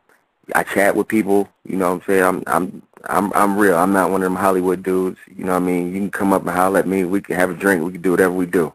I 0.54 0.62
chat 0.62 0.96
with 0.96 1.08
people. 1.08 1.48
You 1.64 1.76
know 1.76 1.90
what 1.94 2.02
I'm 2.02 2.06
saying? 2.06 2.22
I'm 2.24 2.42
I'm 2.46 2.82
I'm 3.04 3.32
I'm 3.34 3.56
real. 3.56 3.76
I'm 3.76 3.92
not 3.92 4.10
one 4.10 4.22
of 4.22 4.26
them 4.26 4.36
Hollywood 4.36 4.82
dudes. 4.82 5.18
You 5.34 5.44
know 5.44 5.52
what 5.52 5.62
I 5.62 5.66
mean? 5.66 5.94
You 5.94 6.00
can 6.00 6.10
come 6.10 6.32
up 6.32 6.42
and 6.42 6.50
holler 6.50 6.80
at 6.80 6.86
me. 6.86 7.04
We 7.04 7.20
can 7.20 7.36
have 7.36 7.50
a 7.50 7.54
drink. 7.54 7.84
We 7.84 7.92
can 7.92 8.02
do 8.02 8.10
whatever 8.10 8.32
we 8.32 8.46
do. 8.46 8.72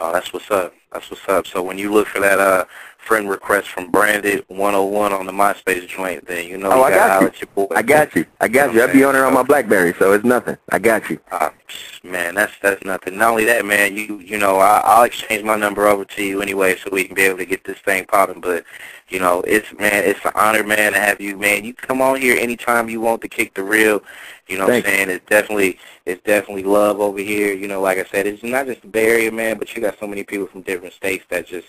Oh, 0.00 0.12
that's 0.12 0.32
what's 0.32 0.50
up. 0.50 0.74
That's 0.92 1.10
what's 1.10 1.28
up. 1.28 1.46
So 1.46 1.62
when 1.62 1.78
you 1.78 1.92
look 1.92 2.08
for 2.08 2.20
that 2.20 2.38
uh 2.38 2.64
friend 3.04 3.28
request 3.28 3.68
from 3.68 3.90
Branded 3.90 4.44
101 4.48 5.12
on 5.12 5.26
the 5.26 5.32
MySpace 5.32 5.86
joint, 5.88 6.26
then 6.26 6.46
you 6.48 6.56
know 6.58 6.72
Oh, 6.72 6.76
you 6.78 6.82
I 6.84 6.90
got 6.90 7.22
you. 7.22 7.38
your 7.40 7.66
boy. 7.68 7.74
I 7.76 7.82
got 7.82 8.14
you. 8.16 8.26
I 8.40 8.48
got 8.48 8.74
you. 8.74 8.82
I 8.82 8.92
be 8.92 9.04
on 9.04 9.14
it 9.14 9.20
on 9.20 9.34
my 9.34 9.42
BlackBerry, 9.42 9.94
so 9.98 10.12
it's 10.12 10.24
nothing. 10.24 10.56
I 10.70 10.78
got 10.78 11.08
you. 11.10 11.18
Uh, 11.30 11.50
man, 12.02 12.34
that's 12.34 12.52
that's 12.62 12.84
nothing. 12.84 13.18
Not 13.18 13.30
only 13.32 13.44
that, 13.44 13.64
man, 13.64 13.96
you 13.96 14.18
you 14.20 14.38
know, 14.38 14.56
I, 14.58 14.80
I'll 14.84 15.04
exchange 15.04 15.44
my 15.44 15.56
number 15.56 15.86
over 15.86 16.04
to 16.04 16.22
you 16.24 16.40
anyway, 16.42 16.76
so 16.76 16.90
we 16.92 17.04
can 17.04 17.14
be 17.14 17.22
able 17.22 17.38
to 17.38 17.46
get 17.46 17.64
this 17.64 17.78
thing 17.78 18.04
popping. 18.06 18.40
But 18.40 18.64
you 19.08 19.18
know, 19.20 19.42
it's 19.46 19.72
man, 19.78 20.04
it's 20.04 20.24
an 20.24 20.32
honor, 20.34 20.64
man, 20.64 20.92
to 20.92 20.98
have 20.98 21.20
you, 21.20 21.36
man. 21.36 21.64
You 21.64 21.74
come 21.74 22.00
on 22.02 22.20
here 22.20 22.36
anytime 22.38 22.88
you 22.88 23.00
want 23.00 23.20
to 23.22 23.28
kick 23.28 23.54
the 23.54 23.62
real. 23.64 24.02
You 24.48 24.58
know 24.58 24.64
what 24.64 24.72
I'm 24.74 24.76
you. 24.78 24.82
saying? 24.82 25.10
It's 25.10 25.26
definitely 25.26 25.78
it's 26.06 26.22
definitely 26.22 26.64
love 26.64 27.00
over 27.00 27.18
here. 27.18 27.52
You 27.54 27.68
know, 27.68 27.80
like 27.80 27.98
I 27.98 28.04
said, 28.04 28.26
it's 28.26 28.42
not 28.42 28.66
just 28.66 28.82
the 28.82 28.88
Bay 28.88 29.06
Area, 29.06 29.32
man, 29.32 29.58
but 29.58 29.74
you 29.74 29.80
got 29.82 29.98
so 29.98 30.06
many 30.06 30.22
people 30.24 30.46
from 30.46 30.62
different 30.62 30.94
states 30.94 31.24
that 31.30 31.46
just 31.46 31.68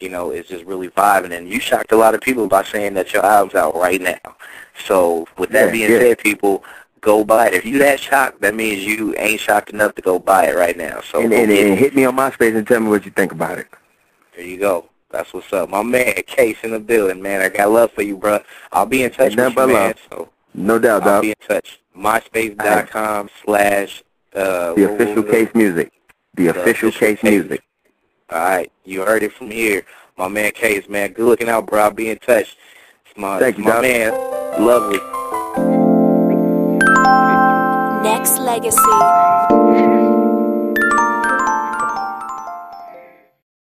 you 0.00 0.08
know, 0.08 0.30
is 0.30 0.46
just 0.46 0.64
really 0.64 0.88
vibing. 0.88 1.36
And 1.36 1.48
you 1.48 1.60
shocked 1.60 1.92
a 1.92 1.96
lot 1.96 2.14
of 2.14 2.20
people 2.20 2.46
by 2.48 2.64
saying 2.64 2.94
that 2.94 3.12
your 3.12 3.24
album's 3.24 3.54
out 3.54 3.74
right 3.76 4.00
now. 4.00 4.36
So 4.86 5.26
with 5.38 5.50
that 5.50 5.66
Yeah, 5.66 5.72
being 5.72 5.90
yeah. 5.90 5.98
said, 5.98 6.18
people, 6.18 6.62
go 7.00 7.24
buy 7.24 7.48
it. 7.48 7.54
If 7.54 7.64
you 7.64 7.78
that 7.78 7.98
shocked, 8.00 8.40
that 8.42 8.54
means 8.54 8.84
you 8.84 9.14
ain't 9.16 9.40
shocked 9.40 9.70
enough 9.70 9.94
to 9.94 10.02
go 10.02 10.18
buy 10.18 10.46
it 10.48 10.56
right 10.56 10.76
now. 10.76 11.00
So 11.00 11.20
And, 11.22 11.32
and, 11.32 11.50
and 11.50 11.78
hit 11.78 11.94
me 11.94 12.04
on 12.04 12.16
MySpace 12.16 12.56
and 12.56 12.66
tell 12.66 12.80
me 12.80 12.88
what 12.88 13.04
you 13.04 13.10
think 13.10 13.32
about 13.32 13.58
it. 13.58 13.68
there 14.34 14.44
you 14.44 14.58
go. 14.58 14.88
That's 15.10 15.32
what's 15.32 15.50
up. 15.52 15.70
My 15.70 15.82
man, 15.82 16.14
Case 16.26 16.58
in 16.62 16.72
the 16.72 16.80
building, 16.80 17.22
man. 17.22 17.40
I 17.40 17.48
got 17.48 17.70
love 17.70 17.92
for 17.92 18.02
you, 18.02 18.16
bro. 18.18 18.40
I'll 18.72 18.84
be 18.86 19.02
in 19.04 19.10
touch 19.12 19.34
with 19.36 19.48
you, 19.50 19.66
man. 19.66 19.72
love. 19.72 19.96
So 20.10 20.28
No 20.52 20.78
doubt, 20.78 21.04
I'll 21.04 21.08
dog. 21.08 21.22
be 21.22 21.30
in 21.30 21.36
touch. 21.48 21.80
MySpace.com 21.96 23.30
slash 23.44 24.02
uh, 24.34 24.74
The 24.74 24.92
official? 24.94 25.22
Case 25.22 25.48
Music. 25.54 25.92
The 26.34 26.44
The 26.44 26.50
official 26.50 26.88
official 26.90 26.90
Case 27.08 27.20
Case. 27.20 27.30
Music. 27.30 27.62
All 28.30 28.38
right, 28.40 28.72
you 28.84 29.02
heard 29.02 29.22
it 29.22 29.32
from 29.32 29.50
here. 29.50 29.84
My 30.18 30.26
man 30.26 30.50
Case, 30.52 30.88
man. 30.88 31.12
Good 31.12 31.26
looking 31.26 31.48
out, 31.48 31.66
bro. 31.66 31.82
I'll 31.82 31.90
be 31.92 32.10
in 32.10 32.18
touch. 32.18 32.56
It's 33.06 33.16
my, 33.16 33.38
Thank 33.38 33.56
it's 33.56 33.58
you, 33.58 33.64
my 33.64 33.70
Doc. 33.72 33.82
man. 33.82 34.64
Lovely. 34.64 34.98
Nexxlegacy. 38.02 39.55